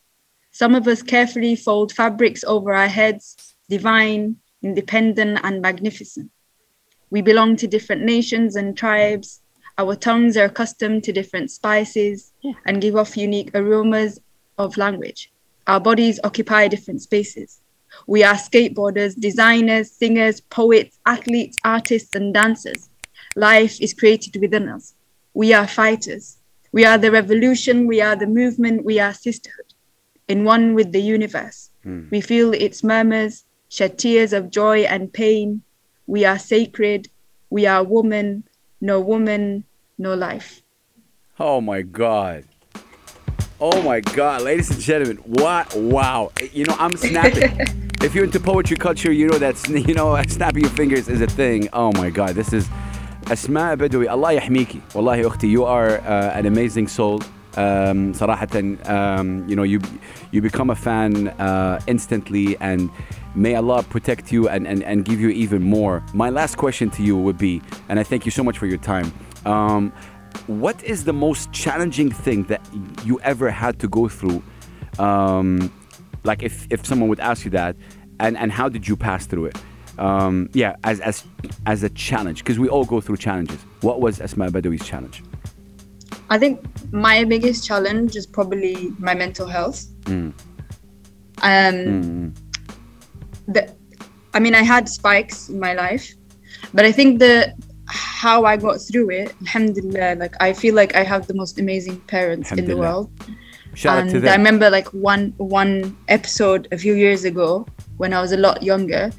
Some 0.51 0.75
of 0.75 0.87
us 0.87 1.01
carefully 1.01 1.55
fold 1.55 1.91
fabrics 1.93 2.43
over 2.43 2.73
our 2.73 2.87
heads, 2.87 3.55
divine, 3.69 4.37
independent, 4.61 5.39
and 5.43 5.61
magnificent. 5.61 6.29
We 7.09 7.21
belong 7.21 7.55
to 7.57 7.67
different 7.67 8.03
nations 8.03 8.55
and 8.55 8.77
tribes. 8.77 9.41
Our 9.79 9.95
tongues 9.95 10.35
are 10.35 10.43
accustomed 10.43 11.05
to 11.05 11.13
different 11.13 11.51
spices 11.51 12.33
and 12.65 12.81
give 12.81 12.97
off 12.97 13.15
unique 13.15 13.51
aromas 13.55 14.19
of 14.57 14.75
language. 14.75 15.31
Our 15.67 15.79
bodies 15.79 16.19
occupy 16.25 16.67
different 16.67 17.01
spaces. 17.01 17.61
We 18.05 18.21
are 18.21 18.33
skateboarders, 18.33 19.17
designers, 19.17 19.89
singers, 19.89 20.41
poets, 20.41 20.99
athletes, 21.05 21.57
artists, 21.63 22.13
and 22.13 22.33
dancers. 22.33 22.89
Life 23.37 23.79
is 23.79 23.93
created 23.93 24.35
within 24.41 24.67
us. 24.67 24.95
We 25.33 25.53
are 25.53 25.65
fighters. 25.65 26.39
We 26.73 26.83
are 26.83 26.97
the 26.97 27.09
revolution. 27.09 27.87
We 27.87 28.01
are 28.01 28.17
the 28.17 28.27
movement. 28.27 28.83
We 28.83 28.99
are 28.99 29.13
sisterhood. 29.13 29.73
In 30.27 30.43
one 30.43 30.75
with 30.75 30.91
the 30.91 31.01
universe. 31.01 31.69
Hmm. 31.83 32.09
We 32.11 32.19
feel 32.19 32.51
its 32.51 32.83
murmurs, 32.83 33.45
shed 33.69 33.97
tears 33.97 34.33
of 34.33 34.51
joy 34.51 34.79
and 34.81 35.13
pain. 35.13 35.61
We 36.05 36.25
are 36.25 36.37
sacred. 36.37 37.07
We 37.49 37.65
are 37.65 37.81
woman. 37.81 38.43
No 38.81 38.99
woman, 39.01 39.65
no 39.98 40.14
life. 40.14 40.62
Oh 41.38 41.60
my 41.60 41.82
God. 41.82 42.44
Oh 43.60 43.82
my 43.82 44.00
God, 44.00 44.42
ladies 44.42 44.70
and 44.70 44.80
gentlemen, 44.80 45.16
what? 45.24 45.74
Wow. 45.74 46.32
You 46.52 46.64
know, 46.64 46.76
I'm 46.78 46.96
snapping. 46.96 47.56
if 48.02 48.14
you're 48.14 48.24
into 48.24 48.40
poetry 48.40 48.76
culture, 48.76 49.12
you 49.12 49.28
know 49.28 49.38
that's, 49.38 49.68
you 49.68 49.94
know, 49.94 50.20
snapping 50.28 50.62
your 50.62 50.70
fingers 50.70 51.08
is 51.08 51.20
a 51.20 51.26
thing. 51.26 51.68
Oh 51.72 51.92
my 51.92 52.10
God, 52.10 52.34
this 52.34 52.52
is 52.52 52.68
أسماء 53.32 53.74
بدوي 53.74 54.10
الله 54.10 54.30
يحميكي 54.30 54.80
والله 54.94 55.26
أختي 55.26 55.56
you 55.56 55.64
are 55.64 55.98
uh, 55.98 56.38
an 56.38 56.46
amazing 56.46 56.86
soul 56.86 57.20
um, 57.56 58.12
صراحة 58.12 58.46
um, 58.84 59.48
you 59.48 59.56
know 59.56 59.62
you 59.62 59.80
you 60.30 60.42
become 60.42 60.70
a 60.70 60.74
fan 60.74 61.28
uh, 61.28 61.80
instantly 61.86 62.56
and 62.60 62.90
may 63.34 63.54
Allah 63.54 63.82
protect 63.82 64.30
you 64.30 64.48
and, 64.48 64.66
and, 64.66 64.82
and 64.82 65.04
give 65.04 65.20
you 65.20 65.30
even 65.30 65.62
more 65.62 66.02
my 66.12 66.28
last 66.28 66.56
question 66.56 66.90
to 66.90 67.02
you 67.02 67.16
would 67.16 67.38
be 67.38 67.62
and 67.88 67.98
I 67.98 68.02
thank 68.02 68.26
you 68.26 68.30
so 68.30 68.44
much 68.44 68.58
for 68.58 68.66
your 68.66 68.78
time 68.78 69.10
um, 69.45 69.91
what 70.47 70.83
is 70.83 71.03
the 71.03 71.13
most 71.13 71.51
challenging 71.51 72.11
thing 72.11 72.43
that 72.43 72.61
you 73.05 73.19
ever 73.21 73.49
had 73.49 73.79
to 73.79 73.87
go 73.87 74.07
through? 74.07 74.43
Um, 74.97 75.71
like 76.23 76.43
if, 76.43 76.67
if 76.69 76.85
someone 76.85 77.09
would 77.09 77.19
ask 77.19 77.45
you 77.45 77.51
that 77.51 77.75
and, 78.19 78.37
and 78.37 78.51
how 78.51 78.67
did 78.69 78.87
you 78.87 78.95
pass 78.95 79.25
through 79.25 79.45
it? 79.45 79.57
Um, 79.97 80.49
yeah 80.53 80.77
as, 80.85 81.01
as, 81.01 81.25
as 81.65 81.83
a 81.83 81.89
challenge 81.89 82.39
because 82.39 82.57
we 82.57 82.69
all 82.69 82.85
go 82.85 83.01
through 83.01 83.17
challenges. 83.17 83.59
What 83.81 83.99
was 83.99 84.21
Asma 84.21 84.49
Badawi's 84.49 84.85
challenge? 84.85 85.23
I 86.29 86.37
think 86.37 86.61
my 86.91 87.23
biggest 87.23 87.65
challenge 87.65 88.15
is 88.15 88.25
probably 88.25 88.93
my 88.99 89.13
mental 89.13 89.47
health. 89.47 89.85
Mm. 90.03 90.33
Um, 91.41 92.33
the, 93.47 93.73
I 94.33 94.39
mean, 94.39 94.53
I 94.53 94.61
had 94.61 94.87
spikes 94.87 95.49
in 95.49 95.59
my 95.59 95.73
life, 95.73 96.13
but 96.73 96.85
I 96.85 96.91
think 96.91 97.19
the 97.19 97.53
how 97.89 98.45
I 98.45 98.57
got 98.57 98.79
through 98.81 99.09
it, 99.09 99.35
alhamdulillah, 99.41 100.15
like 100.15 100.35
I 100.39 100.53
feel 100.53 100.75
like 100.75 100.95
I 100.95 101.03
have 101.03 101.27
the 101.27 101.33
most 101.33 101.59
amazing 101.59 101.99
parents 102.01 102.51
in 102.51 102.65
the 102.65 102.77
world. 102.77 103.09
shout 103.73 104.03
out 104.03 104.09
to 104.09 104.17
and 104.17 104.29
I 104.29 104.35
remember 104.35 104.69
like 104.69 104.87
one 104.93 105.33
one 105.37 105.97
episode 106.07 106.67
a 106.71 106.77
few 106.77 106.95
years 106.95 107.23
ago 107.25 107.65
when 107.97 108.13
I 108.13 108.21
was 108.21 108.31
a 108.31 108.37
lot 108.37 108.63
younger, 108.63 109.11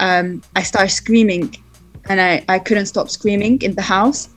um, 0.00 0.42
I 0.56 0.62
started 0.62 0.90
screaming, 0.90 1.54
and 2.08 2.20
I 2.20 2.44
I 2.48 2.58
couldn't 2.58 2.86
stop 2.86 3.10
screaming 3.10 3.60
in 3.62 3.74
the 3.74 3.82
house, 3.82 4.28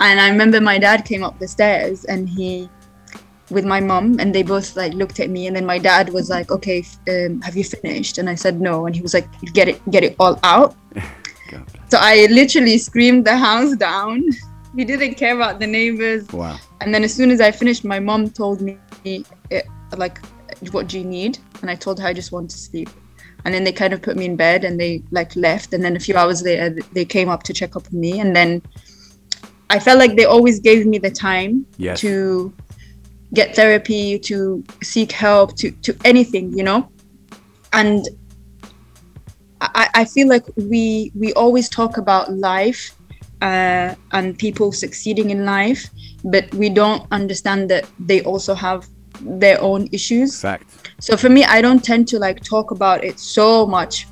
and 0.00 0.20
I 0.20 0.28
remember 0.28 0.60
my 0.60 0.78
dad 0.78 1.04
came 1.04 1.22
up 1.22 1.38
the 1.38 1.48
stairs 1.48 2.04
and 2.04 2.28
he 2.28 2.68
with 3.50 3.64
my 3.64 3.80
mom 3.80 4.20
and 4.20 4.34
they 4.34 4.42
both 4.42 4.76
like 4.76 4.92
looked 4.92 5.20
at 5.20 5.30
me 5.30 5.46
and 5.46 5.56
then 5.56 5.64
my 5.64 5.78
dad 5.78 6.10
was 6.10 6.28
like 6.28 6.50
okay 6.50 6.84
um, 7.08 7.40
have 7.40 7.56
you 7.56 7.64
finished? 7.64 8.18
And 8.18 8.28
i 8.28 8.34
said 8.34 8.60
no. 8.60 8.86
And 8.86 8.94
he 8.94 9.00
was 9.00 9.14
like 9.14 9.28
get 9.52 9.68
it 9.68 9.90
get 9.90 10.04
it 10.04 10.16
all 10.18 10.38
out 10.42 10.76
God. 11.48 11.66
so 11.88 11.98
i 12.00 12.26
literally 12.30 12.78
screamed 12.78 13.24
the 13.24 13.36
house 13.36 13.74
down 13.76 14.22
he 14.76 14.84
didn't 14.84 15.14
care 15.14 15.34
about 15.34 15.58
the 15.58 15.66
neighbors 15.66 16.26
wow 16.32 16.58
and 16.80 16.94
then 16.94 17.04
as 17.04 17.14
soon 17.14 17.30
as 17.30 17.40
I 17.40 17.50
finished, 17.50 17.84
my 17.84 17.98
mom 17.98 18.30
told 18.30 18.60
me, 18.60 18.78
eh, 19.04 19.62
like, 19.96 20.18
what 20.70 20.88
do 20.88 20.98
you 20.98 21.04
need? 21.04 21.38
And 21.60 21.70
I 21.70 21.74
told 21.74 21.98
her 22.00 22.06
I 22.06 22.12
just 22.12 22.32
want 22.32 22.50
to 22.50 22.58
sleep. 22.58 22.88
And 23.44 23.54
then 23.54 23.64
they 23.64 23.72
kind 23.72 23.92
of 23.92 24.02
put 24.02 24.16
me 24.16 24.26
in 24.26 24.36
bed 24.36 24.64
and 24.64 24.78
they 24.78 25.02
like 25.10 25.34
left. 25.34 25.72
And 25.72 25.84
then 25.84 25.96
a 25.96 26.00
few 26.00 26.16
hours 26.16 26.42
later, 26.42 26.76
they 26.92 27.04
came 27.04 27.28
up 27.28 27.42
to 27.44 27.52
check 27.52 27.76
up 27.76 27.86
on 27.92 27.98
me. 27.98 28.20
And 28.20 28.34
then 28.34 28.62
I 29.70 29.78
felt 29.78 29.98
like 29.98 30.16
they 30.16 30.24
always 30.24 30.60
gave 30.60 30.86
me 30.86 30.98
the 30.98 31.10
time 31.10 31.66
Yes. 31.78 32.00
to 32.00 32.52
get 33.34 33.54
therapy, 33.54 34.18
to 34.20 34.64
seek 34.82 35.12
help, 35.12 35.56
to 35.56 35.70
to 35.70 35.96
anything, 36.04 36.56
you 36.56 36.64
know. 36.64 36.90
And 37.72 38.06
I, 39.60 39.88
I 39.94 40.04
feel 40.04 40.28
like 40.28 40.44
we 40.56 41.10
we 41.14 41.32
always 41.34 41.68
talk 41.68 41.98
about 41.98 42.32
life 42.32 42.92
uh, 43.42 43.94
and 44.12 44.38
people 44.38 44.72
succeeding 44.72 45.30
in 45.30 45.44
life, 45.44 45.88
but 46.24 46.52
we 46.54 46.68
don't 46.68 47.06
understand 47.10 47.68
that 47.70 47.88
they 47.98 48.22
also 48.22 48.54
have 48.54 48.86
their 49.20 49.60
own 49.60 49.88
issues. 49.92 50.40
fact 50.40 50.64
So 51.00 51.16
for 51.16 51.28
me, 51.28 51.44
I 51.44 51.60
don't 51.60 51.82
tend 51.82 52.08
to 52.08 52.18
like 52.18 52.42
talk 52.44 52.70
about 52.70 53.04
it 53.04 53.18
so 53.18 53.66
much. 53.66 54.06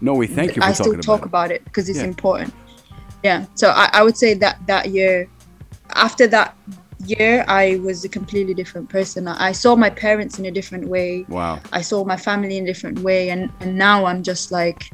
no 0.00 0.14
we 0.14 0.26
thank 0.26 0.56
you 0.56 0.62
for 0.62 0.68
I 0.68 0.72
still 0.72 0.96
talk 0.96 1.24
about 1.24 1.50
about 1.50 1.50
it 1.50 1.64
because 1.64 1.88
it's 1.88 1.98
Yeah. 1.98 2.12
important. 2.12 2.52
Yeah. 3.22 3.46
So 3.54 3.68
I, 3.68 3.88
I 3.92 4.02
would 4.02 4.16
say 4.16 4.34
that 4.34 4.56
that 4.66 4.90
year, 4.90 5.28
after 5.94 6.26
that 6.28 6.56
year, 7.00 7.44
I 7.48 7.80
was 7.82 8.04
a 8.04 8.08
completely 8.08 8.54
different 8.54 8.88
person. 8.88 9.28
I 9.28 9.52
saw 9.52 9.76
my 9.76 9.90
parents 9.90 10.38
in 10.38 10.46
a 10.46 10.50
different 10.50 10.88
way. 10.88 11.24
wow 11.28 11.60
I 11.72 11.82
saw 11.82 12.04
my 12.04 12.16
family 12.16 12.56
in 12.56 12.64
a 12.64 12.66
different 12.66 13.00
way, 13.00 13.30
and 13.30 13.50
and 13.60 13.76
now 13.76 14.04
I'm 14.04 14.22
just 14.22 14.52
like, 14.52 14.90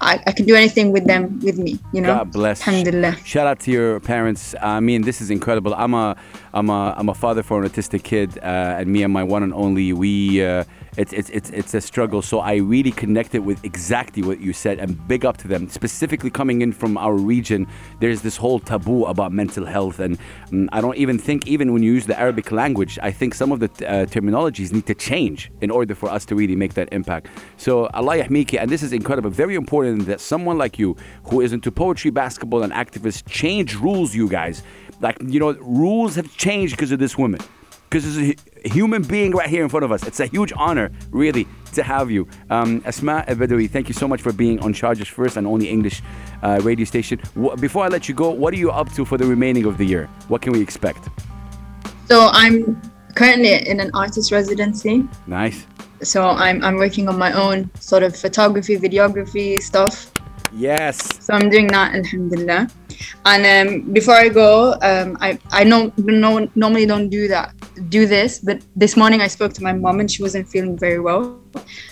I, 0.00 0.22
I 0.26 0.32
can 0.32 0.46
do 0.46 0.54
anything 0.54 0.92
with 0.92 1.06
them 1.06 1.40
with 1.40 1.58
me. 1.58 1.78
You 1.92 2.00
know. 2.02 2.14
God 2.16 2.32
bless. 2.32 2.66
Alhamdulillah. 2.66 3.16
Shout 3.24 3.46
out 3.46 3.60
to 3.60 3.70
your 3.70 4.00
parents. 4.00 4.54
I 4.60 4.80
mean, 4.80 5.02
this 5.02 5.20
is 5.20 5.30
incredible. 5.30 5.74
I'm 5.74 5.94
a, 5.94 6.16
I'm 6.54 6.70
a, 6.70 6.94
I'm 6.96 7.08
a 7.08 7.14
father 7.14 7.42
for 7.42 7.62
an 7.62 7.68
autistic 7.68 8.02
kid, 8.04 8.38
uh, 8.38 8.78
and 8.78 8.88
me 8.88 9.02
and 9.02 9.12
my 9.12 9.22
one 9.22 9.42
and 9.42 9.52
only. 9.54 9.92
We, 9.92 10.44
uh, 10.44 10.64
it's, 10.96 11.12
it's, 11.12 11.30
it's, 11.30 11.50
it's 11.50 11.74
a 11.74 11.80
struggle. 11.80 12.22
So 12.22 12.40
I 12.40 12.56
really 12.56 12.90
connected 12.90 13.44
with 13.44 13.64
exactly 13.64 14.22
what 14.22 14.40
you 14.40 14.52
said, 14.52 14.78
and 14.78 15.06
big 15.08 15.24
up 15.24 15.36
to 15.38 15.48
them. 15.48 15.68
Specifically 15.68 16.30
coming 16.30 16.62
in 16.62 16.72
from 16.72 16.96
our 16.96 17.14
region, 17.14 17.66
there's 18.00 18.22
this 18.22 18.36
whole 18.36 18.58
taboo 18.58 19.04
about 19.04 19.32
mental 19.32 19.66
health, 19.66 20.00
and 20.00 20.18
mm, 20.50 20.68
I 20.72 20.80
don't 20.80 20.96
even 20.96 21.18
think, 21.18 21.46
even 21.46 21.72
when 21.72 21.82
you 21.82 21.92
use 21.92 22.06
the 22.06 22.18
Arabic 22.18 22.50
language, 22.52 22.98
I 23.02 23.10
think 23.12 23.34
some 23.34 23.52
of 23.52 23.60
the 23.60 23.66
uh, 23.86 24.06
terminologies 24.06 24.72
need 24.72 24.86
to 24.86 24.94
change 24.94 25.50
in 25.60 25.70
order 25.70 25.94
for 25.94 26.08
us 26.08 26.24
to 26.26 26.34
really 26.34 26.56
make 26.56 26.74
that 26.74 26.88
impact. 26.92 27.28
So 27.56 27.86
Allah 27.94 28.18
yahmiki, 28.18 28.60
and 28.60 28.70
this 28.70 28.82
is 28.82 28.92
incredible, 28.92 29.30
very 29.30 29.54
important 29.54 29.87
that 29.96 30.20
someone 30.20 30.58
like 30.58 30.78
you, 30.78 30.96
who 31.24 31.40
is 31.40 31.52
into 31.52 31.70
poetry, 31.70 32.10
basketball, 32.10 32.62
and 32.62 32.72
activists, 32.72 33.22
change 33.28 33.76
rules, 33.76 34.14
you 34.14 34.28
guys. 34.28 34.62
Like, 35.00 35.16
you 35.24 35.40
know, 35.40 35.52
rules 35.52 36.16
have 36.16 36.36
changed 36.36 36.76
because 36.76 36.92
of 36.92 36.98
this 36.98 37.16
woman. 37.16 37.40
Because 37.88 38.16
there's 38.16 38.34
a 38.64 38.68
human 38.68 39.02
being 39.02 39.30
right 39.32 39.48
here 39.48 39.62
in 39.62 39.70
front 39.70 39.84
of 39.84 39.92
us. 39.92 40.06
It's 40.06 40.20
a 40.20 40.26
huge 40.26 40.52
honor, 40.56 40.90
really, 41.10 41.46
to 41.72 41.82
have 41.82 42.10
you. 42.10 42.28
Um, 42.50 42.82
Asma 42.84 43.24
Badawi, 43.26 43.70
thank 43.70 43.88
you 43.88 43.94
so 43.94 44.06
much 44.06 44.20
for 44.20 44.30
being 44.30 44.60
on 44.60 44.74
Sharjah's 44.74 45.08
First 45.08 45.38
and 45.38 45.46
only 45.46 45.70
English 45.70 46.02
uh, 46.42 46.60
radio 46.62 46.84
station. 46.84 47.18
Before 47.60 47.84
I 47.84 47.88
let 47.88 48.06
you 48.06 48.14
go, 48.14 48.28
what 48.28 48.52
are 48.52 48.58
you 48.58 48.70
up 48.70 48.92
to 48.92 49.06
for 49.06 49.16
the 49.16 49.24
remaining 49.24 49.64
of 49.64 49.78
the 49.78 49.86
year? 49.86 50.06
What 50.28 50.42
can 50.42 50.52
we 50.52 50.60
expect? 50.60 51.08
So 52.08 52.28
I'm 52.32 52.80
currently 53.18 53.66
in 53.66 53.80
an 53.80 53.90
artist 53.94 54.30
residency. 54.30 55.04
Nice. 55.26 55.66
So 56.02 56.22
I'm 56.22 56.62
I'm 56.64 56.76
working 56.76 57.08
on 57.08 57.18
my 57.18 57.32
own 57.32 57.68
sort 57.80 58.04
of 58.04 58.14
photography, 58.16 58.78
videography 58.78 59.60
stuff. 59.60 60.12
Yes. 60.54 60.96
So 61.24 61.34
I'm 61.34 61.50
doing 61.50 61.66
that, 61.68 61.94
alhamdulillah. 61.94 62.70
And 63.26 63.42
um, 63.54 63.92
before 63.92 64.14
I 64.14 64.28
go, 64.28 64.78
um, 64.90 65.18
I 65.20 65.38
I 65.50 65.64
know 65.64 65.92
no, 65.96 66.48
normally 66.54 66.86
don't 66.86 67.10
do 67.10 67.26
that, 67.28 67.54
do 67.90 68.06
this, 68.06 68.38
but 68.38 68.62
this 68.76 68.96
morning 68.96 69.20
I 69.20 69.26
spoke 69.26 69.52
to 69.58 69.62
my 69.62 69.72
mom 69.72 69.98
and 70.00 70.10
she 70.10 70.22
wasn't 70.22 70.48
feeling 70.48 70.78
very 70.78 71.00
well. 71.00 71.40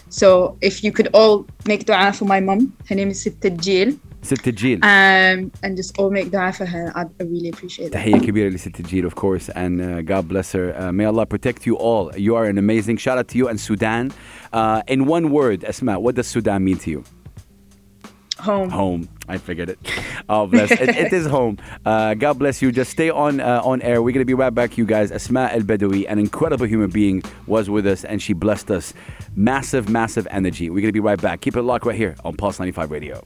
So 0.08 0.56
if 0.60 0.84
you 0.84 0.92
could 0.92 1.08
all 1.12 1.46
make 1.66 1.86
dua 1.86 2.12
for 2.12 2.24
my 2.24 2.40
mom, 2.40 2.72
her 2.88 2.94
name 2.94 3.10
is 3.10 3.24
Sitta 3.24 3.50
Jil, 3.50 3.98
ست 4.26 4.48
جيل 4.48 4.78
um, 4.82 5.50
and 5.62 5.76
just 5.76 5.98
all 5.98 6.10
make 6.10 6.30
dua 6.30 6.52
for 6.52 6.66
her 6.66 6.92
I'd, 6.94 7.10
really 7.20 7.48
appreciate 7.48 7.86
it 7.86 7.92
تحية 7.92 8.18
كبيرة 8.18 8.48
لست 8.48 8.82
جيل 8.82 9.06
of 9.06 9.14
course 9.14 9.48
and 9.48 9.80
uh, 9.80 10.02
God 10.02 10.28
bless 10.28 10.52
her 10.52 10.74
uh, 10.78 10.92
may 10.92 11.04
Allah 11.04 11.26
protect 11.26 11.66
you 11.66 11.76
all 11.76 12.12
you 12.16 12.34
are 12.34 12.44
an 12.44 12.58
amazing 12.58 12.96
shout 12.96 13.18
out 13.18 13.28
to 13.28 13.38
you 13.38 13.48
and 13.48 13.60
Sudan 13.60 14.12
uh, 14.52 14.82
in 14.88 15.06
one 15.06 15.30
word 15.30 15.64
Asma 15.64 15.98
what 15.98 16.14
does 16.14 16.26
Sudan 16.26 16.64
mean 16.64 16.78
to 16.78 16.90
you 16.90 17.04
home 18.38 18.70
home 18.70 19.08
I 19.28 19.38
figured 19.38 19.70
it. 19.70 19.78
Oh, 20.28 20.46
bless. 20.46 20.70
it, 20.70 20.88
it 20.88 21.12
is 21.12 21.26
home. 21.26 21.58
Uh, 21.84 22.14
God 22.14 22.38
bless 22.38 22.62
you. 22.62 22.72
Just 22.72 22.90
stay 22.90 23.10
on 23.10 23.40
uh, 23.40 23.60
on 23.64 23.82
air. 23.82 24.02
We're 24.02 24.12
going 24.12 24.26
to 24.26 24.32
be 24.34 24.34
right 24.34 24.54
back, 24.54 24.78
you 24.78 24.84
guys. 24.84 25.10
Asma 25.10 25.50
Elbadawi, 25.52 26.06
an 26.08 26.18
incredible 26.18 26.66
human 26.66 26.90
being, 26.90 27.22
was 27.46 27.68
with 27.70 27.86
us 27.86 28.04
and 28.04 28.20
she 28.20 28.32
blessed 28.32 28.70
us. 28.70 28.94
Massive, 29.34 29.88
massive 29.88 30.26
energy. 30.30 30.70
We're 30.70 30.80
going 30.80 30.88
to 30.88 30.92
be 30.92 31.00
right 31.00 31.20
back. 31.20 31.40
Keep 31.40 31.56
it 31.56 31.62
locked 31.62 31.86
right 31.86 31.96
here 31.96 32.16
on 32.24 32.36
Pulse 32.36 32.58
95 32.58 32.90
Radio. 32.90 33.22